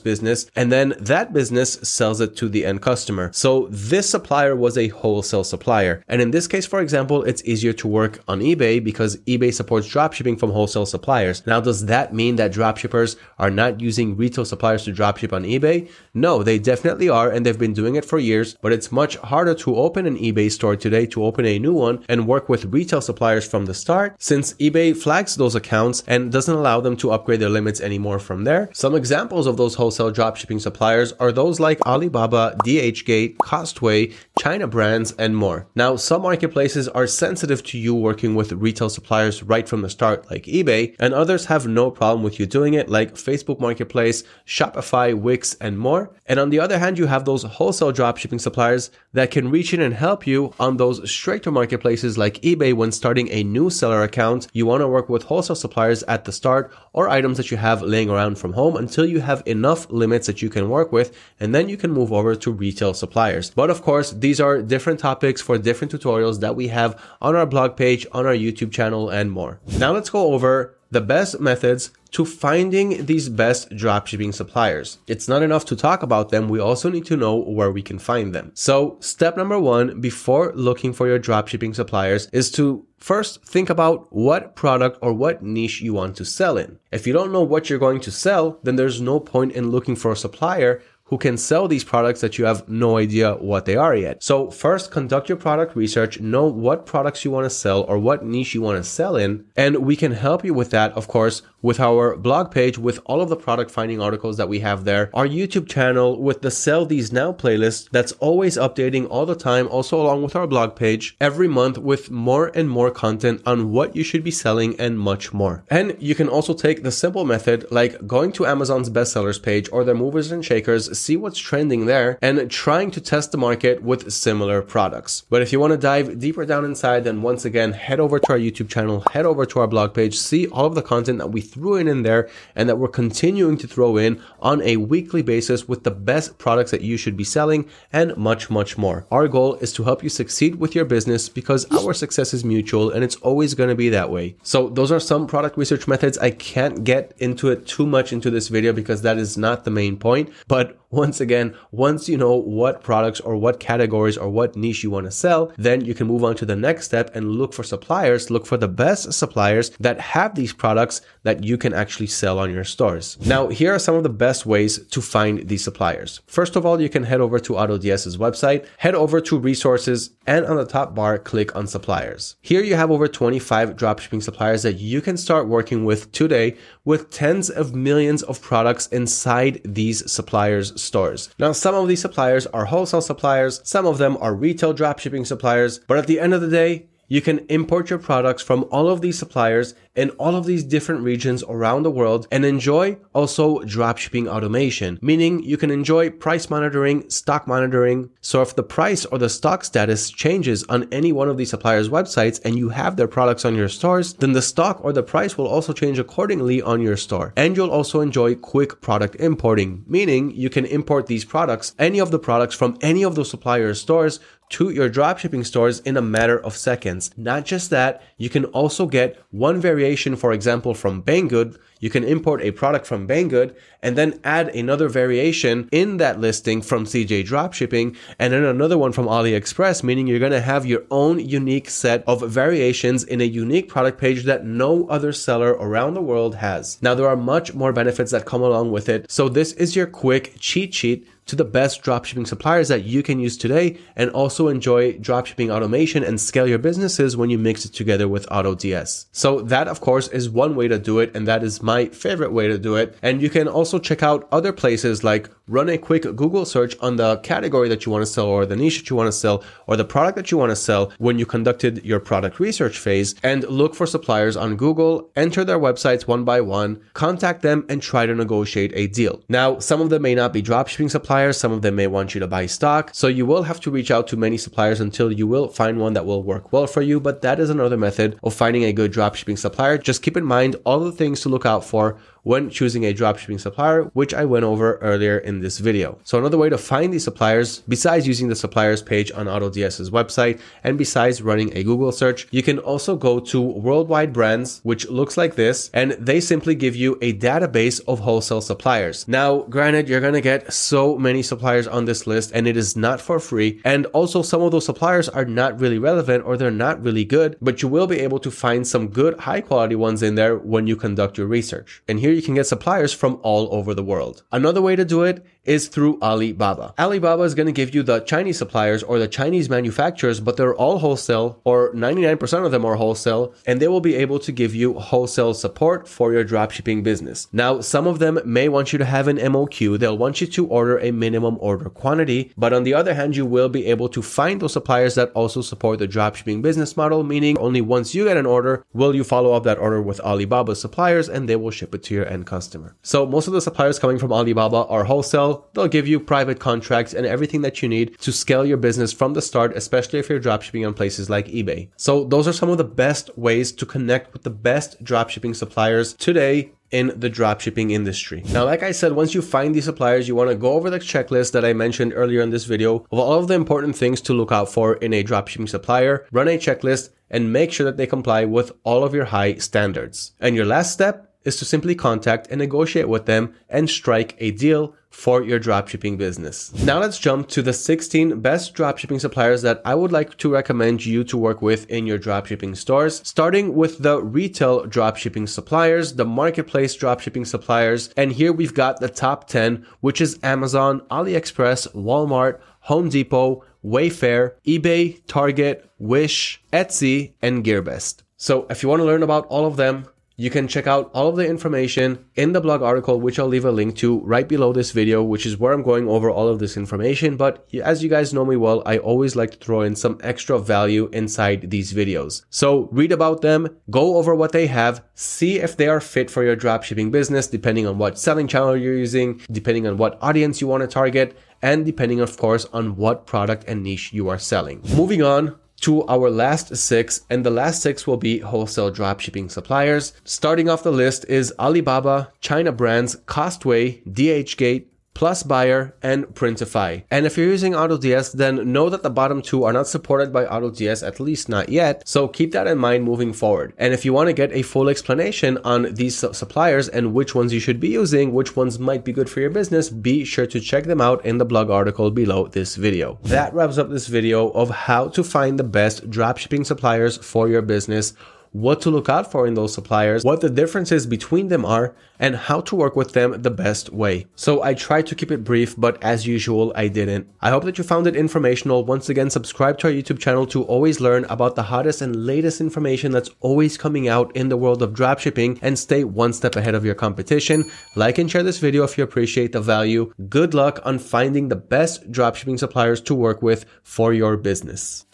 business 0.00 0.50
and 0.56 0.72
then 0.72 0.94
that 0.98 1.32
business 1.32 1.74
sells 1.82 2.20
it 2.20 2.36
to 2.36 2.48
the 2.48 2.64
end 2.64 2.82
customer. 2.82 3.30
So 3.32 3.68
this 3.70 4.08
supplier 4.08 4.56
was 4.56 4.78
a 4.78 4.88
wholesale 4.88 5.44
supplier. 5.44 6.02
And 6.08 6.22
in 6.22 6.30
this 6.30 6.46
case, 6.46 6.66
for 6.66 6.80
example, 6.80 7.22
it's 7.24 7.44
easier 7.44 7.72
to 7.74 7.88
work 7.88 8.20
on 8.26 8.40
eBay 8.40 8.82
because 8.82 9.18
eBay 9.18 9.52
supports 9.52 9.88
dropshipping 9.88 10.07
from 10.36 10.50
wholesale 10.52 10.86
suppliers. 10.86 11.46
Now, 11.46 11.60
does 11.60 11.86
that 11.86 12.14
mean 12.14 12.36
that 12.36 12.52
dropshippers 12.52 13.16
are 13.38 13.50
not 13.50 13.80
using 13.80 14.16
retail 14.16 14.44
suppliers 14.44 14.84
to 14.84 14.92
dropship 14.92 15.32
on 15.32 15.44
eBay? 15.44 15.90
No, 16.14 16.42
they 16.42 16.58
definitely 16.58 17.08
are, 17.08 17.30
and 17.30 17.44
they've 17.44 17.58
been 17.58 17.72
doing 17.72 17.94
it 17.94 18.04
for 18.04 18.18
years, 18.18 18.56
but 18.62 18.72
it's 18.72 18.92
much 18.92 19.16
harder 19.16 19.54
to 19.54 19.76
open 19.76 20.06
an 20.06 20.16
eBay 20.16 20.50
store 20.50 20.76
today 20.76 21.06
to 21.06 21.24
open 21.24 21.44
a 21.44 21.58
new 21.58 21.72
one 21.72 22.04
and 22.08 22.26
work 22.26 22.48
with 22.48 22.66
retail 22.66 23.00
suppliers 23.00 23.46
from 23.46 23.66
the 23.66 23.74
start 23.74 24.16
since 24.18 24.54
eBay 24.54 24.96
flags 24.96 25.36
those 25.36 25.54
accounts 25.54 26.02
and 26.06 26.32
doesn't 26.32 26.54
allow 26.54 26.80
them 26.80 26.96
to 26.96 27.10
upgrade 27.10 27.40
their 27.40 27.48
limits 27.48 27.80
anymore 27.80 28.18
from 28.18 28.44
there. 28.44 28.68
Some 28.72 28.94
examples 28.94 29.46
of 29.46 29.56
those 29.56 29.74
wholesale 29.74 30.12
dropshipping 30.12 30.60
suppliers 30.60 31.12
are 31.14 31.32
those 31.32 31.60
like 31.60 31.80
Alibaba, 31.86 32.56
DHgate, 32.64 33.36
Costway, 33.36 34.12
China 34.48 34.66
brands, 34.66 35.12
and 35.18 35.36
more. 35.36 35.66
Now, 35.74 35.96
some 35.96 36.22
marketplaces 36.22 36.88
are 36.88 37.06
sensitive 37.06 37.62
to 37.64 37.76
you 37.76 37.94
working 37.94 38.34
with 38.34 38.50
retail 38.52 38.88
suppliers 38.88 39.42
right 39.42 39.68
from 39.68 39.82
the 39.82 39.90
start, 39.90 40.30
like 40.30 40.44
eBay, 40.44 40.96
and 40.98 41.12
others 41.12 41.44
have 41.52 41.66
no 41.66 41.90
problem 41.90 42.22
with 42.22 42.40
you 42.40 42.46
doing 42.46 42.72
it, 42.72 42.88
like 42.88 43.12
Facebook 43.12 43.60
Marketplace, 43.60 44.24
Shopify, 44.46 45.12
Wix, 45.12 45.54
and 45.60 45.78
more. 45.78 46.14
And 46.24 46.40
on 46.40 46.48
the 46.48 46.60
other 46.60 46.78
hand, 46.78 46.96
you 46.96 47.04
have 47.08 47.26
those 47.26 47.42
wholesale 47.42 47.92
dropshipping 47.92 48.40
suppliers 48.40 48.90
that 49.12 49.30
can 49.30 49.50
reach 49.50 49.74
in 49.74 49.82
and 49.82 49.92
help 49.92 50.26
you 50.26 50.54
on 50.58 50.78
those 50.78 51.10
straighter 51.10 51.50
marketplaces 51.50 52.16
like 52.16 52.40
eBay 52.40 52.72
when 52.72 52.90
starting 52.90 53.28
a 53.30 53.42
new 53.42 53.68
seller 53.68 54.02
account. 54.02 54.48
You 54.54 54.64
want 54.64 54.80
to 54.80 54.88
work 54.88 55.10
with 55.10 55.24
wholesale 55.24 55.56
suppliers 55.56 56.02
at 56.04 56.24
the 56.24 56.32
start 56.32 56.72
or 56.94 57.10
items 57.10 57.36
that 57.36 57.50
you 57.50 57.58
have 57.58 57.82
laying 57.82 58.08
around 58.08 58.38
from 58.38 58.54
home 58.54 58.76
until 58.76 59.04
you 59.04 59.20
have 59.20 59.42
enough 59.44 59.90
limits 59.90 60.26
that 60.26 60.40
you 60.40 60.48
can 60.48 60.70
work 60.70 60.90
with, 60.90 61.14
and 61.38 61.54
then 61.54 61.68
you 61.68 61.76
can 61.76 61.92
move 61.92 62.14
over 62.14 62.34
to 62.34 62.50
retail 62.50 62.94
suppliers. 62.94 63.50
But 63.50 63.68
of 63.68 63.82
course, 63.82 64.12
these 64.12 64.37
are 64.40 64.62
different 64.62 65.00
topics 65.00 65.40
for 65.40 65.58
different 65.58 65.92
tutorials 65.92 66.40
that 66.40 66.56
we 66.56 66.68
have 66.68 67.00
on 67.20 67.36
our 67.36 67.46
blog 67.46 67.76
page, 67.76 68.06
on 68.12 68.26
our 68.26 68.34
YouTube 68.34 68.72
channel, 68.72 69.08
and 69.10 69.30
more. 69.30 69.60
Now 69.78 69.92
let's 69.92 70.10
go 70.10 70.32
over 70.32 70.74
the 70.90 71.00
best 71.00 71.38
methods 71.40 71.90
to 72.10 72.24
finding 72.24 73.04
these 73.04 73.28
best 73.28 73.70
dropshipping 73.70 74.32
suppliers. 74.32 74.98
It's 75.06 75.28
not 75.28 75.42
enough 75.42 75.66
to 75.66 75.76
talk 75.76 76.02
about 76.02 76.30
them, 76.30 76.48
we 76.48 76.58
also 76.58 76.88
need 76.88 77.04
to 77.06 77.16
know 77.16 77.36
where 77.36 77.70
we 77.70 77.82
can 77.82 77.98
find 77.98 78.34
them. 78.34 78.52
So, 78.54 78.96
step 79.00 79.36
number 79.36 79.58
one 79.58 80.00
before 80.00 80.52
looking 80.54 80.94
for 80.94 81.06
your 81.06 81.18
dropshipping 81.18 81.74
suppliers 81.74 82.28
is 82.32 82.50
to 82.52 82.86
first 82.96 83.44
think 83.44 83.68
about 83.68 84.10
what 84.10 84.56
product 84.56 84.98
or 85.02 85.12
what 85.12 85.42
niche 85.42 85.82
you 85.82 85.92
want 85.92 86.16
to 86.16 86.24
sell 86.24 86.56
in. 86.56 86.78
If 86.90 87.06
you 87.06 87.12
don't 87.12 87.32
know 87.32 87.42
what 87.42 87.68
you're 87.68 87.78
going 87.78 88.00
to 88.00 88.10
sell, 88.10 88.58
then 88.62 88.76
there's 88.76 89.00
no 89.00 89.20
point 89.20 89.52
in 89.52 89.70
looking 89.70 89.94
for 89.94 90.12
a 90.12 90.16
supplier 90.16 90.82
who 91.08 91.18
can 91.18 91.36
sell 91.36 91.68
these 91.68 91.84
products 91.84 92.20
that 92.20 92.38
you 92.38 92.44
have 92.44 92.68
no 92.68 92.98
idea 92.98 93.34
what 93.34 93.64
they 93.64 93.76
are 93.76 93.96
yet. 93.96 94.22
So 94.22 94.50
first 94.50 94.90
conduct 94.90 95.28
your 95.28 95.38
product 95.38 95.74
research, 95.74 96.20
know 96.20 96.46
what 96.46 96.86
products 96.86 97.24
you 97.24 97.30
want 97.30 97.44
to 97.44 97.50
sell 97.50 97.82
or 97.82 97.98
what 97.98 98.24
niche 98.24 98.54
you 98.54 98.62
want 98.62 98.82
to 98.82 98.88
sell 98.88 99.16
in. 99.16 99.46
And 99.56 99.78
we 99.78 99.96
can 99.96 100.12
help 100.12 100.44
you 100.44 100.54
with 100.54 100.70
that, 100.70 100.92
of 100.92 101.08
course, 101.08 101.42
with 101.60 101.80
our 101.80 102.16
blog 102.16 102.50
page, 102.50 102.78
with 102.78 103.00
all 103.06 103.20
of 103.20 103.28
the 103.28 103.36
product 103.36 103.70
finding 103.70 104.00
articles 104.00 104.36
that 104.36 104.48
we 104.48 104.60
have 104.60 104.84
there, 104.84 105.10
our 105.12 105.26
YouTube 105.26 105.68
channel 105.68 106.20
with 106.20 106.42
the 106.42 106.50
Sell 106.50 106.86
These 106.86 107.12
Now 107.12 107.32
playlist 107.32 107.90
that's 107.90 108.12
always 108.12 108.56
updating 108.56 109.08
all 109.10 109.26
the 109.26 109.34
time, 109.34 109.66
also 109.68 110.00
along 110.00 110.22
with 110.22 110.36
our 110.36 110.46
blog 110.46 110.76
page 110.76 111.16
every 111.20 111.48
month 111.48 111.78
with 111.78 112.10
more 112.10 112.52
and 112.54 112.70
more 112.70 112.90
content 112.90 113.42
on 113.44 113.72
what 113.72 113.96
you 113.96 114.04
should 114.04 114.22
be 114.22 114.30
selling 114.30 114.78
and 114.78 115.00
much 115.00 115.32
more. 115.32 115.64
And 115.68 115.96
you 115.98 116.14
can 116.14 116.28
also 116.28 116.54
take 116.54 116.82
the 116.82 116.92
simple 116.92 117.24
method 117.24 117.66
like 117.70 118.06
going 118.06 118.32
to 118.32 118.46
Amazon's 118.46 118.90
bestsellers 118.90 119.42
page 119.42 119.68
or 119.72 119.84
their 119.84 119.94
movers 119.94 120.30
and 120.30 120.44
shakers, 120.44 120.97
see 120.98 121.16
what's 121.16 121.38
trending 121.38 121.86
there 121.86 122.18
and 122.20 122.50
trying 122.50 122.90
to 122.90 123.00
test 123.00 123.32
the 123.32 123.38
market 123.38 123.82
with 123.82 124.12
similar 124.12 124.62
products. 124.62 125.24
But 125.30 125.42
if 125.42 125.52
you 125.52 125.60
want 125.60 125.72
to 125.72 125.78
dive 125.78 126.18
deeper 126.18 126.44
down 126.44 126.64
inside, 126.64 127.04
then 127.04 127.22
once 127.22 127.44
again, 127.44 127.72
head 127.72 128.00
over 128.00 128.18
to 128.18 128.32
our 128.32 128.38
YouTube 128.38 128.68
channel, 128.68 129.04
head 129.12 129.26
over 129.26 129.46
to 129.46 129.60
our 129.60 129.66
blog 129.66 129.94
page, 129.94 130.18
see 130.18 130.46
all 130.48 130.66
of 130.66 130.74
the 130.74 130.82
content 130.82 131.18
that 131.18 131.28
we 131.28 131.40
threw 131.40 131.76
in 131.76 131.88
in 131.88 132.02
there 132.02 132.28
and 132.54 132.68
that 132.68 132.76
we're 132.76 132.88
continuing 132.88 133.56
to 133.58 133.66
throw 133.66 133.96
in 133.96 134.20
on 134.40 134.60
a 134.62 134.76
weekly 134.76 135.22
basis 135.22 135.68
with 135.68 135.84
the 135.84 135.90
best 135.90 136.38
products 136.38 136.70
that 136.70 136.82
you 136.82 136.96
should 136.96 137.16
be 137.16 137.24
selling 137.24 137.68
and 137.92 138.16
much, 138.16 138.50
much 138.50 138.76
more. 138.76 139.06
Our 139.10 139.28
goal 139.28 139.54
is 139.56 139.72
to 139.74 139.84
help 139.84 140.02
you 140.02 140.08
succeed 140.08 140.56
with 140.56 140.74
your 140.74 140.84
business 140.84 141.28
because 141.28 141.70
our 141.72 141.94
success 141.94 142.34
is 142.34 142.44
mutual 142.44 142.90
and 142.90 143.04
it's 143.04 143.16
always 143.16 143.54
going 143.54 143.68
to 143.68 143.74
be 143.74 143.88
that 143.90 144.10
way. 144.10 144.36
So 144.42 144.68
those 144.68 144.92
are 144.92 145.00
some 145.00 145.26
product 145.26 145.56
research 145.56 145.86
methods. 145.86 146.18
I 146.18 146.30
can't 146.30 146.84
get 146.84 147.14
into 147.18 147.50
it 147.50 147.66
too 147.66 147.86
much 147.86 148.12
into 148.12 148.30
this 148.30 148.48
video 148.48 148.72
because 148.72 149.02
that 149.02 149.18
is 149.18 149.36
not 149.36 149.64
the 149.64 149.70
main 149.70 149.96
point, 149.96 150.30
but 150.46 150.78
once 150.90 151.20
again, 151.20 151.54
once 151.70 152.08
you 152.08 152.16
know 152.16 152.34
what 152.34 152.82
products 152.82 153.20
or 153.20 153.36
what 153.36 153.60
categories 153.60 154.16
or 154.16 154.30
what 154.30 154.56
niche 154.56 154.82
you 154.82 154.90
want 154.90 155.04
to 155.04 155.10
sell, 155.10 155.52
then 155.58 155.84
you 155.84 155.94
can 155.94 156.06
move 156.06 156.24
on 156.24 156.34
to 156.34 156.46
the 156.46 156.56
next 156.56 156.86
step 156.86 157.10
and 157.14 157.32
look 157.32 157.52
for 157.52 157.62
suppliers, 157.62 158.30
look 158.30 158.46
for 158.46 158.56
the 158.56 158.68
best 158.68 159.12
suppliers 159.12 159.70
that 159.80 160.00
have 160.00 160.34
these 160.34 160.52
products 160.52 161.02
that 161.24 161.44
you 161.44 161.58
can 161.58 161.74
actually 161.74 162.06
sell 162.06 162.38
on 162.38 162.50
your 162.50 162.64
stores. 162.64 163.18
Now, 163.26 163.48
here 163.48 163.74
are 163.74 163.78
some 163.78 163.96
of 163.96 164.02
the 164.02 164.08
best 164.08 164.46
ways 164.46 164.86
to 164.86 165.02
find 165.02 165.46
these 165.48 165.62
suppliers. 165.62 166.20
First 166.26 166.56
of 166.56 166.64
all, 166.64 166.80
you 166.80 166.88
can 166.88 167.02
head 167.02 167.20
over 167.20 167.38
to 167.38 167.52
AutoDS's 167.52 168.16
website, 168.16 168.66
head 168.78 168.94
over 168.94 169.20
to 169.20 169.38
resources, 169.38 170.10
and 170.26 170.46
on 170.46 170.56
the 170.56 170.64
top 170.64 170.94
bar, 170.94 171.18
click 171.18 171.54
on 171.54 171.66
suppliers. 171.66 172.36
Here 172.40 172.62
you 172.62 172.76
have 172.76 172.90
over 172.90 173.08
25 173.08 173.76
dropshipping 173.76 174.22
suppliers 174.22 174.62
that 174.62 174.78
you 174.78 175.02
can 175.02 175.16
start 175.16 175.48
working 175.48 175.84
with 175.84 176.10
today 176.12 176.56
with 176.84 177.10
tens 177.10 177.50
of 177.50 177.74
millions 177.74 178.22
of 178.22 178.40
products 178.40 178.86
inside 178.86 179.60
these 179.64 180.10
suppliers 180.10 180.77
stores. 180.80 181.30
Now, 181.38 181.52
some 181.52 181.74
of 181.74 181.88
these 181.88 182.00
suppliers 182.00 182.46
are 182.46 182.66
wholesale 182.66 183.00
suppliers, 183.00 183.60
some 183.64 183.86
of 183.86 183.98
them 183.98 184.16
are 184.20 184.34
retail 184.34 184.74
dropshipping 184.74 185.26
suppliers, 185.26 185.80
but 185.86 185.98
at 185.98 186.06
the 186.06 186.20
end 186.20 186.34
of 186.34 186.40
the 186.40 186.48
day, 186.48 186.86
you 187.08 187.20
can 187.22 187.38
import 187.48 187.90
your 187.90 187.98
products 187.98 188.42
from 188.42 188.66
all 188.70 188.88
of 188.88 189.00
these 189.00 189.18
suppliers 189.18 189.74
in 189.96 190.10
all 190.10 190.36
of 190.36 190.46
these 190.46 190.62
different 190.62 191.02
regions 191.02 191.42
around 191.48 191.82
the 191.82 191.90
world 191.90 192.28
and 192.30 192.44
enjoy 192.44 192.96
also 193.14 193.58
dropshipping 193.60 194.28
automation, 194.28 194.98
meaning 195.02 195.42
you 195.42 195.56
can 195.56 195.70
enjoy 195.70 196.08
price 196.08 196.48
monitoring, 196.48 197.08
stock 197.10 197.48
monitoring. 197.48 198.08
So 198.20 198.42
if 198.42 198.54
the 198.54 198.62
price 198.62 199.04
or 199.06 199.18
the 199.18 199.28
stock 199.28 199.64
status 199.64 200.10
changes 200.10 200.62
on 200.64 200.86
any 200.92 201.10
one 201.10 201.28
of 201.28 201.36
these 201.36 201.50
suppliers' 201.50 201.88
websites 201.88 202.40
and 202.44 202.56
you 202.56 202.68
have 202.68 202.96
their 202.96 203.08
products 203.08 203.44
on 203.44 203.56
your 203.56 203.68
stores, 203.68 204.14
then 204.14 204.32
the 204.32 204.42
stock 204.42 204.84
or 204.84 204.92
the 204.92 205.02
price 205.02 205.36
will 205.36 205.48
also 205.48 205.72
change 205.72 205.98
accordingly 205.98 206.62
on 206.62 206.80
your 206.80 206.96
store. 206.96 207.32
And 207.36 207.56
you'll 207.56 207.70
also 207.70 208.00
enjoy 208.00 208.36
quick 208.36 208.80
product 208.80 209.16
importing, 209.16 209.84
meaning 209.86 210.30
you 210.30 210.50
can 210.50 210.66
import 210.66 211.06
these 211.06 211.24
products, 211.24 211.74
any 211.78 211.98
of 211.98 212.10
the 212.10 212.18
products 212.18 212.54
from 212.54 212.78
any 212.82 213.02
of 213.02 213.16
those 213.16 213.30
suppliers' 213.30 213.80
stores 213.80 214.20
to 214.50 214.70
your 214.70 214.88
dropshipping 214.88 215.44
stores 215.44 215.80
in 215.80 215.96
a 215.96 216.02
matter 216.02 216.38
of 216.38 216.56
seconds. 216.56 217.10
Not 217.16 217.44
just 217.44 217.70
that, 217.70 218.02
you 218.16 218.28
can 218.28 218.46
also 218.46 218.86
get 218.86 219.22
one 219.30 219.60
variation, 219.60 220.16
for 220.16 220.32
example, 220.32 220.74
from 220.74 221.02
Banggood. 221.02 221.58
You 221.80 221.90
can 221.90 222.04
import 222.04 222.42
a 222.42 222.50
product 222.50 222.86
from 222.86 223.06
Banggood 223.06 223.54
and 223.82 223.96
then 223.96 224.20
add 224.24 224.48
another 224.54 224.88
variation 224.88 225.68
in 225.70 225.98
that 225.98 226.20
listing 226.20 226.62
from 226.62 226.84
CJ 226.84 227.24
Dropshipping 227.26 227.96
and 228.18 228.32
then 228.32 228.44
another 228.44 228.76
one 228.76 228.92
from 228.92 229.06
AliExpress, 229.06 229.82
meaning 229.82 230.06
you're 230.06 230.18
going 230.18 230.32
to 230.32 230.40
have 230.40 230.66
your 230.66 230.82
own 230.90 231.18
unique 231.18 231.70
set 231.70 232.02
of 232.06 232.28
variations 232.28 233.04
in 233.04 233.20
a 233.20 233.24
unique 233.24 233.68
product 233.68 234.00
page 234.00 234.24
that 234.24 234.44
no 234.44 234.86
other 234.88 235.12
seller 235.12 235.52
around 235.52 235.94
the 235.94 236.02
world 236.02 236.36
has. 236.36 236.80
Now, 236.82 236.94
there 236.94 237.08
are 237.08 237.16
much 237.16 237.54
more 237.54 237.72
benefits 237.72 238.10
that 238.10 238.26
come 238.26 238.42
along 238.42 238.72
with 238.72 238.88
it. 238.88 239.10
So 239.10 239.28
this 239.28 239.52
is 239.52 239.76
your 239.76 239.86
quick 239.86 240.34
cheat 240.38 240.74
sheet 240.74 241.06
to 241.28 241.36
the 241.36 241.44
best 241.44 241.82
dropshipping 241.82 242.26
suppliers 242.26 242.68
that 242.68 242.84
you 242.84 243.02
can 243.02 243.20
use 243.20 243.36
today 243.36 243.78
and 243.94 244.10
also 244.10 244.48
enjoy 244.48 244.94
dropshipping 244.94 245.50
automation 245.50 246.02
and 246.02 246.20
scale 246.20 246.46
your 246.48 246.58
businesses 246.58 247.16
when 247.16 247.30
you 247.30 247.38
mix 247.38 247.64
it 247.64 247.72
together 247.74 248.08
with 248.08 248.26
AutoDS. 248.28 249.06
So 249.12 249.42
that 249.42 249.68
of 249.68 249.80
course 249.80 250.08
is 250.08 250.30
one 250.30 250.56
way 250.56 250.68
to 250.68 250.78
do 250.78 250.98
it 250.98 251.14
and 251.14 251.28
that 251.28 251.44
is 251.44 251.62
my 251.68 251.84
favorite 252.04 252.32
way 252.32 252.48
to 252.48 252.58
do 252.58 252.76
it. 252.76 252.96
And 253.02 253.20
you 253.20 253.30
can 253.36 253.46
also 253.46 253.78
check 253.78 254.02
out 254.02 254.26
other 254.32 254.52
places 254.62 255.04
like 255.04 255.28
run 255.48 255.68
a 255.68 255.78
quick 255.78 256.02
Google 256.02 256.44
search 256.44 256.74
on 256.80 256.96
the 256.96 257.10
category 257.18 257.68
that 257.68 257.84
you 257.84 257.92
want 257.92 258.02
to 258.02 258.12
sell 258.16 258.26
or 258.26 258.46
the 258.46 258.56
niche 258.56 258.78
that 258.78 258.90
you 258.90 258.96
want 258.96 259.08
to 259.08 259.18
sell 259.24 259.42
or 259.66 259.76
the 259.76 259.84
product 259.84 260.16
that 260.16 260.30
you 260.30 260.38
want 260.38 260.50
to 260.50 260.56
sell 260.56 260.92
when 260.98 261.18
you 261.18 261.26
conducted 261.26 261.84
your 261.84 262.00
product 262.00 262.38
research 262.38 262.78
phase 262.78 263.14
and 263.22 263.44
look 263.44 263.74
for 263.74 263.86
suppliers 263.86 264.36
on 264.36 264.56
Google, 264.56 265.10
enter 265.16 265.44
their 265.44 265.58
websites 265.58 266.06
one 266.06 266.24
by 266.24 266.40
one, 266.40 266.80
contact 266.92 267.42
them 267.42 267.64
and 267.68 267.82
try 267.82 268.06
to 268.06 268.14
negotiate 268.14 268.72
a 268.74 268.86
deal. 268.88 269.22
Now, 269.28 269.58
some 269.58 269.80
of 269.80 269.90
them 269.90 270.02
may 270.02 270.14
not 270.14 270.32
be 270.32 270.42
dropshipping 270.42 270.90
suppliers. 270.90 271.36
Some 271.38 271.52
of 271.52 271.62
them 271.62 271.76
may 271.76 271.86
want 271.86 272.14
you 272.14 272.20
to 272.20 272.26
buy 272.26 272.46
stock. 272.46 272.90
So 272.92 273.06
you 273.08 273.26
will 273.26 273.42
have 273.42 273.60
to 273.60 273.70
reach 273.70 273.90
out 273.90 274.06
to 274.08 274.16
many 274.16 274.38
suppliers 274.38 274.80
until 274.80 275.12
you 275.12 275.26
will 275.26 275.48
find 275.48 275.78
one 275.78 275.94
that 275.94 276.06
will 276.06 276.22
work 276.22 276.52
well 276.52 276.66
for 276.66 276.82
you. 276.82 277.00
But 277.00 277.22
that 277.22 277.40
is 277.40 277.50
another 277.50 277.76
method 277.76 278.18
of 278.22 278.34
finding 278.34 278.64
a 278.64 278.72
good 278.72 278.92
dropshipping 278.92 279.38
supplier. 279.38 279.78
Just 279.78 280.02
keep 280.02 280.16
in 280.16 280.24
mind 280.24 280.56
all 280.64 280.80
the 280.80 280.92
things 280.92 281.20
to 281.22 281.28
look 281.28 281.46
out 281.46 281.57
for 281.60 281.98
when 282.28 282.50
choosing 282.50 282.84
a 282.84 282.92
dropshipping 282.92 283.40
supplier, 283.40 283.84
which 283.94 284.12
I 284.12 284.26
went 284.26 284.44
over 284.44 284.76
earlier 284.82 285.16
in 285.16 285.40
this 285.40 285.56
video. 285.60 285.98
So 286.04 286.18
another 286.18 286.36
way 286.36 286.50
to 286.50 286.58
find 286.58 286.92
these 286.92 287.04
suppliers, 287.04 287.62
besides 287.66 288.06
using 288.06 288.28
the 288.28 288.36
suppliers 288.36 288.82
page 288.82 289.10
on 289.12 289.24
AutoDS's 289.24 289.88
website, 289.88 290.38
and 290.62 290.76
besides 290.76 291.22
running 291.22 291.56
a 291.56 291.64
Google 291.64 291.90
search, 291.90 292.28
you 292.30 292.42
can 292.42 292.58
also 292.58 292.96
go 292.96 293.18
to 293.18 293.40
Worldwide 293.40 294.12
Brands, 294.12 294.60
which 294.62 294.86
looks 294.90 295.16
like 295.16 295.36
this, 295.36 295.70
and 295.72 295.92
they 295.92 296.20
simply 296.20 296.54
give 296.54 296.76
you 296.76 296.98
a 297.00 297.14
database 297.14 297.80
of 297.88 298.00
wholesale 298.00 298.42
suppliers. 298.42 299.08
Now, 299.08 299.38
granted, 299.48 299.88
you're 299.88 300.02
gonna 300.02 300.20
get 300.20 300.52
so 300.52 300.98
many 300.98 301.22
suppliers 301.22 301.66
on 301.66 301.86
this 301.86 302.06
list, 302.06 302.32
and 302.34 302.46
it 302.46 302.58
is 302.58 302.76
not 302.76 303.00
for 303.00 303.18
free. 303.20 303.58
And 303.64 303.86
also, 303.86 304.20
some 304.20 304.42
of 304.42 304.50
those 304.50 304.66
suppliers 304.66 305.08
are 305.08 305.24
not 305.24 305.58
really 305.58 305.78
relevant 305.78 306.26
or 306.26 306.36
they're 306.36 306.50
not 306.50 306.82
really 306.82 307.06
good, 307.06 307.38
but 307.40 307.62
you 307.62 307.68
will 307.68 307.86
be 307.86 308.00
able 308.00 308.18
to 308.18 308.30
find 308.30 308.66
some 308.66 308.88
good, 308.88 309.18
high 309.20 309.40
quality 309.40 309.76
ones 309.76 310.02
in 310.02 310.14
there 310.14 310.36
when 310.36 310.66
you 310.66 310.76
conduct 310.76 311.16
your 311.16 311.26
research. 311.26 311.82
And 311.88 311.98
here 311.98 312.17
you 312.18 312.22
can 312.22 312.34
get 312.34 312.46
suppliers 312.46 312.92
from 312.92 313.20
all 313.22 313.48
over 313.54 313.74
the 313.74 313.82
world. 313.84 314.24
Another 314.32 314.60
way 314.60 314.74
to 314.74 314.84
do 314.84 315.04
it 315.04 315.24
is 315.44 315.68
through 315.68 315.98
Alibaba. 316.02 316.74
Alibaba 316.78 317.22
is 317.22 317.34
going 317.34 317.46
to 317.46 317.52
give 317.52 317.74
you 317.74 317.82
the 317.82 318.00
Chinese 318.00 318.36
suppliers 318.36 318.82
or 318.82 318.98
the 318.98 319.08
Chinese 319.08 319.48
manufacturers, 319.48 320.20
but 320.20 320.36
they're 320.36 320.54
all 320.54 320.78
wholesale 320.80 321.40
or 321.44 321.72
99% 321.72 322.44
of 322.44 322.50
them 322.50 322.64
are 322.64 322.74
wholesale 322.74 323.32
and 323.46 323.60
they 323.60 323.68
will 323.68 323.80
be 323.80 323.94
able 323.94 324.18
to 324.18 324.32
give 324.32 324.54
you 324.54 324.74
wholesale 324.74 325.32
support 325.32 325.88
for 325.88 326.12
your 326.12 326.24
dropshipping 326.24 326.82
business. 326.82 327.28
Now, 327.32 327.60
some 327.60 327.86
of 327.86 327.98
them 327.98 328.18
may 328.24 328.48
want 328.48 328.72
you 328.72 328.78
to 328.78 328.84
have 328.84 329.08
an 329.08 329.16
MOQ. 329.16 329.78
They'll 329.78 329.96
want 329.96 330.20
you 330.20 330.26
to 330.26 330.46
order 330.46 330.78
a 330.78 330.90
minimum 330.90 331.38
order 331.40 331.70
quantity, 331.70 332.32
but 332.36 332.52
on 332.52 332.64
the 332.64 332.74
other 332.74 332.94
hand, 332.94 333.16
you 333.16 333.24
will 333.24 333.48
be 333.48 333.66
able 333.66 333.88
to 333.90 334.02
find 334.02 334.42
those 334.42 334.52
suppliers 334.52 334.96
that 334.96 335.12
also 335.12 335.40
support 335.40 335.78
the 335.78 335.86
dropshipping 335.86 336.42
business 336.42 336.76
model, 336.76 337.04
meaning 337.04 337.38
only 337.38 337.60
once 337.60 337.94
you 337.94 338.04
get 338.04 338.16
an 338.16 338.26
order 338.26 338.64
will 338.72 338.94
you 338.94 339.04
follow 339.04 339.32
up 339.32 339.44
that 339.44 339.58
order 339.58 339.80
with 339.80 340.00
Alibaba 340.00 340.56
suppliers 340.56 341.08
and 341.08 341.28
they 341.28 341.36
will 341.36 341.50
ship 341.50 341.74
it 341.74 341.82
to 341.84 341.94
your 341.94 342.07
end 342.08 342.26
customer. 342.26 342.76
So 342.82 343.06
most 343.06 343.26
of 343.26 343.32
the 343.32 343.40
suppliers 343.40 343.78
coming 343.78 343.98
from 343.98 344.12
Alibaba 344.12 344.66
are 344.66 344.84
wholesale. 344.84 345.46
They'll 345.54 345.68
give 345.68 345.88
you 345.88 346.00
private 346.00 346.40
contracts 346.40 346.94
and 346.94 347.06
everything 347.06 347.42
that 347.42 347.62
you 347.62 347.68
need 347.68 347.98
to 348.00 348.12
scale 348.12 348.44
your 348.44 348.56
business 348.56 348.92
from 348.92 349.14
the 349.14 349.22
start, 349.22 349.56
especially 349.56 349.98
if 349.98 350.08
you're 350.08 350.20
dropshipping 350.20 350.66
on 350.66 350.74
places 350.74 351.10
like 351.10 351.26
eBay. 351.28 351.68
So 351.76 352.04
those 352.04 352.26
are 352.26 352.32
some 352.32 352.50
of 352.50 352.58
the 352.58 352.64
best 352.64 353.16
ways 353.18 353.52
to 353.52 353.66
connect 353.66 354.12
with 354.12 354.22
the 354.22 354.30
best 354.30 354.82
dropshipping 354.82 355.36
suppliers 355.36 355.94
today 355.94 356.52
in 356.70 356.92
the 356.94 357.10
dropshipping 357.10 357.72
industry. 357.72 358.22
Now, 358.26 358.44
like 358.44 358.62
I 358.62 358.72
said, 358.72 358.92
once 358.92 359.14
you 359.14 359.22
find 359.22 359.54
these 359.54 359.64
suppliers, 359.64 360.06
you 360.06 360.14
want 360.14 360.30
to 360.30 360.36
go 360.36 360.52
over 360.52 360.68
the 360.68 360.78
checklist 360.78 361.32
that 361.32 361.44
I 361.44 361.52
mentioned 361.52 361.92
earlier 361.94 362.20
in 362.20 362.30
this 362.30 362.44
video 362.44 362.86
of 362.90 362.98
all 362.98 363.18
of 363.18 363.28
the 363.28 363.34
important 363.34 363.76
things 363.76 364.00
to 364.02 364.12
look 364.12 364.32
out 364.32 364.50
for 364.50 364.74
in 364.74 364.92
a 364.92 365.02
dropshipping 365.02 365.48
supplier, 365.48 366.06
run 366.12 366.28
a 366.28 366.36
checklist 366.36 366.90
and 367.10 367.32
make 367.32 367.52
sure 367.52 367.64
that 367.64 367.78
they 367.78 367.86
comply 367.86 368.24
with 368.24 368.52
all 368.64 368.84
of 368.84 368.94
your 368.94 369.06
high 369.06 369.34
standards. 369.36 370.12
And 370.20 370.36
your 370.36 370.44
last 370.44 370.72
step 370.72 371.07
is 371.28 371.36
to 371.36 371.44
simply 371.44 371.76
contact 371.76 372.26
and 372.30 372.40
negotiate 372.40 372.88
with 372.88 373.06
them 373.06 373.34
and 373.48 373.70
strike 373.70 374.16
a 374.18 374.32
deal 374.32 374.74
for 374.90 375.22
your 375.22 375.38
dropshipping 375.38 375.98
business. 375.98 376.52
Now 376.64 376.80
let's 376.80 376.98
jump 376.98 377.28
to 377.28 377.42
the 377.42 377.52
16 377.52 378.20
best 378.20 378.54
dropshipping 378.54 379.00
suppliers 379.00 379.42
that 379.42 379.60
I 379.64 379.74
would 379.74 379.92
like 379.92 380.16
to 380.16 380.32
recommend 380.32 380.84
you 380.84 381.04
to 381.04 381.16
work 381.16 381.40
with 381.42 381.70
in 381.70 381.86
your 381.86 381.98
dropshipping 381.98 382.56
stores, 382.56 383.00
starting 383.04 383.54
with 383.54 383.78
the 383.82 384.02
retail 384.02 384.64
dropshipping 384.64 385.28
suppliers, 385.28 385.94
the 385.94 386.04
marketplace 386.04 386.76
dropshipping 386.76 387.26
suppliers, 387.26 387.90
and 387.96 388.12
here 388.12 388.32
we've 388.32 388.54
got 388.54 388.80
the 388.80 388.88
top 388.88 389.28
10, 389.28 389.64
which 389.80 390.00
is 390.00 390.18
Amazon, 390.22 390.80
AliExpress, 390.90 391.72
Walmart, 391.74 392.40
Home 392.60 392.88
Depot, 392.88 393.44
Wayfair, 393.64 394.32
eBay, 394.46 395.00
Target, 395.06 395.68
Wish, 395.78 396.42
Etsy, 396.52 397.12
and 397.22 397.44
GearBest. 397.44 398.02
So 398.16 398.46
if 398.50 398.62
you 398.62 398.68
want 398.68 398.80
to 398.80 398.86
learn 398.86 399.02
about 399.02 399.26
all 399.26 399.46
of 399.46 399.56
them, 399.56 399.86
you 400.20 400.30
can 400.30 400.48
check 400.48 400.66
out 400.66 400.90
all 400.92 401.08
of 401.08 401.14
the 401.14 401.26
information 401.26 402.04
in 402.16 402.32
the 402.32 402.40
blog 402.40 402.60
article, 402.60 403.00
which 403.00 403.20
I'll 403.20 403.28
leave 403.28 403.44
a 403.44 403.52
link 403.52 403.76
to 403.76 404.00
right 404.00 404.28
below 404.28 404.52
this 404.52 404.72
video, 404.72 405.00
which 405.00 405.24
is 405.24 405.38
where 405.38 405.52
I'm 405.52 405.62
going 405.62 405.88
over 405.88 406.10
all 406.10 406.26
of 406.26 406.40
this 406.40 406.56
information. 406.56 407.16
But 407.16 407.48
as 407.62 407.84
you 407.84 407.88
guys 407.88 408.12
know 408.12 408.24
me 408.24 408.34
well, 408.34 408.60
I 408.66 408.78
always 408.78 409.14
like 409.14 409.30
to 409.30 409.38
throw 409.38 409.60
in 409.60 409.76
some 409.76 410.00
extra 410.02 410.40
value 410.40 410.90
inside 410.92 411.50
these 411.50 411.72
videos. 411.72 412.24
So 412.30 412.68
read 412.72 412.90
about 412.90 413.22
them, 413.22 413.48
go 413.70 413.96
over 413.96 414.12
what 414.12 414.32
they 414.32 414.48
have, 414.48 414.84
see 414.94 415.38
if 415.38 415.56
they 415.56 415.68
are 415.68 415.80
fit 415.80 416.10
for 416.10 416.24
your 416.24 416.36
dropshipping 416.36 416.90
business, 416.90 417.28
depending 417.28 417.68
on 417.68 417.78
what 417.78 417.96
selling 417.96 418.26
channel 418.26 418.56
you're 418.56 418.74
using, 418.74 419.20
depending 419.30 419.68
on 419.68 419.76
what 419.76 419.98
audience 420.02 420.40
you 420.40 420.48
want 420.48 420.62
to 420.62 420.66
target, 420.66 421.16
and 421.42 421.64
depending, 421.64 422.00
of 422.00 422.16
course, 422.16 422.44
on 422.46 422.74
what 422.74 423.06
product 423.06 423.44
and 423.46 423.62
niche 423.62 423.92
you 423.92 424.08
are 424.08 424.18
selling. 424.18 424.60
Moving 424.74 425.00
on, 425.00 425.36
to 425.60 425.84
our 425.86 426.10
last 426.10 426.56
six, 426.56 427.02
and 427.10 427.24
the 427.24 427.30
last 427.30 427.62
six 427.62 427.86
will 427.86 427.96
be 427.96 428.18
wholesale 428.18 428.72
dropshipping 428.72 429.30
suppliers. 429.30 429.92
Starting 430.04 430.48
off 430.48 430.62
the 430.62 430.72
list 430.72 431.04
is 431.08 431.32
Alibaba, 431.38 432.12
China 432.20 432.52
Brands, 432.52 432.96
Costway, 433.06 433.82
DHgate, 433.84 434.66
Plus 434.98 435.22
Buyer, 435.22 435.76
and 435.80 436.06
Printify. 436.06 436.82
And 436.90 437.06
if 437.06 437.16
you're 437.16 437.28
using 437.28 437.52
AutoDS, 437.52 438.14
then 438.14 438.52
know 438.52 438.68
that 438.68 438.82
the 438.82 438.90
bottom 438.90 439.22
two 439.22 439.44
are 439.44 439.52
not 439.52 439.68
supported 439.68 440.12
by 440.12 440.24
AutoDS, 440.24 440.84
at 440.84 440.98
least 440.98 441.28
not 441.28 441.50
yet. 441.50 441.86
So 441.86 442.08
keep 442.08 442.32
that 442.32 442.48
in 442.48 442.58
mind 442.58 442.82
moving 442.82 443.12
forward. 443.12 443.52
And 443.58 443.72
if 443.72 443.84
you 443.84 443.92
want 443.92 444.08
to 444.08 444.12
get 444.12 444.32
a 444.32 444.42
full 444.42 444.68
explanation 444.68 445.38
on 445.44 445.72
these 445.72 445.96
suppliers 445.96 446.68
and 446.68 446.94
which 446.94 447.14
ones 447.14 447.32
you 447.32 447.38
should 447.38 447.60
be 447.60 447.68
using, 447.68 448.12
which 448.12 448.34
ones 448.34 448.58
might 448.58 448.84
be 448.84 448.92
good 448.92 449.08
for 449.08 449.20
your 449.20 449.30
business, 449.30 449.70
be 449.70 450.04
sure 450.04 450.26
to 450.26 450.40
check 450.40 450.64
them 450.64 450.80
out 450.80 451.06
in 451.06 451.18
the 451.18 451.24
blog 451.24 451.48
article 451.48 451.92
below 451.92 452.26
this 452.26 452.56
video. 452.56 452.98
That 453.04 453.32
wraps 453.32 453.56
up 453.56 453.70
this 453.70 453.86
video 453.86 454.30
of 454.30 454.50
how 454.50 454.88
to 454.88 455.04
find 455.04 455.38
the 455.38 455.44
best 455.44 455.88
dropshipping 455.88 456.44
suppliers 456.44 456.96
for 456.96 457.28
your 457.28 457.42
business 457.42 457.92
what 458.32 458.60
to 458.62 458.70
look 458.70 458.88
out 458.88 459.10
for 459.10 459.26
in 459.26 459.34
those 459.34 459.54
suppliers, 459.54 460.04
what 460.04 460.20
the 460.20 460.30
differences 460.30 460.86
between 460.86 461.28
them 461.28 461.44
are, 461.44 461.74
and 461.98 462.14
how 462.16 462.40
to 462.42 462.54
work 462.54 462.76
with 462.76 462.92
them 462.92 463.22
the 463.22 463.30
best 463.30 463.72
way. 463.72 464.06
So 464.14 464.42
I 464.42 464.54
tried 464.54 464.86
to 464.88 464.94
keep 464.94 465.10
it 465.10 465.24
brief, 465.24 465.54
but 465.56 465.82
as 465.82 466.06
usual, 466.06 466.52
I 466.54 466.68
didn't. 466.68 467.08
I 467.20 467.30
hope 467.30 467.44
that 467.44 467.58
you 467.58 467.64
found 467.64 467.86
it 467.86 467.96
informational. 467.96 468.64
Once 468.64 468.88
again, 468.88 469.10
subscribe 469.10 469.58
to 469.58 469.66
our 469.66 469.72
YouTube 469.72 469.98
channel 469.98 470.26
to 470.26 470.44
always 470.44 470.80
learn 470.80 471.04
about 471.06 471.34
the 471.34 471.42
hottest 471.42 471.82
and 471.82 472.06
latest 472.06 472.40
information 472.40 472.92
that's 472.92 473.10
always 473.20 473.58
coming 473.58 473.88
out 473.88 474.14
in 474.16 474.28
the 474.28 474.36
world 474.36 474.62
of 474.62 474.74
dropshipping 474.74 475.38
and 475.42 475.58
stay 475.58 475.84
one 475.84 476.12
step 476.12 476.36
ahead 476.36 476.54
of 476.54 476.64
your 476.64 476.74
competition. 476.74 477.50
Like 477.74 477.98
and 477.98 478.10
share 478.10 478.22
this 478.22 478.38
video 478.38 478.64
if 478.64 478.78
you 478.78 478.84
appreciate 478.84 479.32
the 479.32 479.40
value. 479.40 479.92
Good 480.08 480.34
luck 480.34 480.60
on 480.64 480.78
finding 480.78 481.28
the 481.28 481.36
best 481.36 481.90
dropshipping 481.90 482.38
suppliers 482.38 482.80
to 482.82 482.94
work 482.94 483.22
with 483.22 483.44
for 483.62 483.92
your 483.92 484.16
business. 484.16 484.86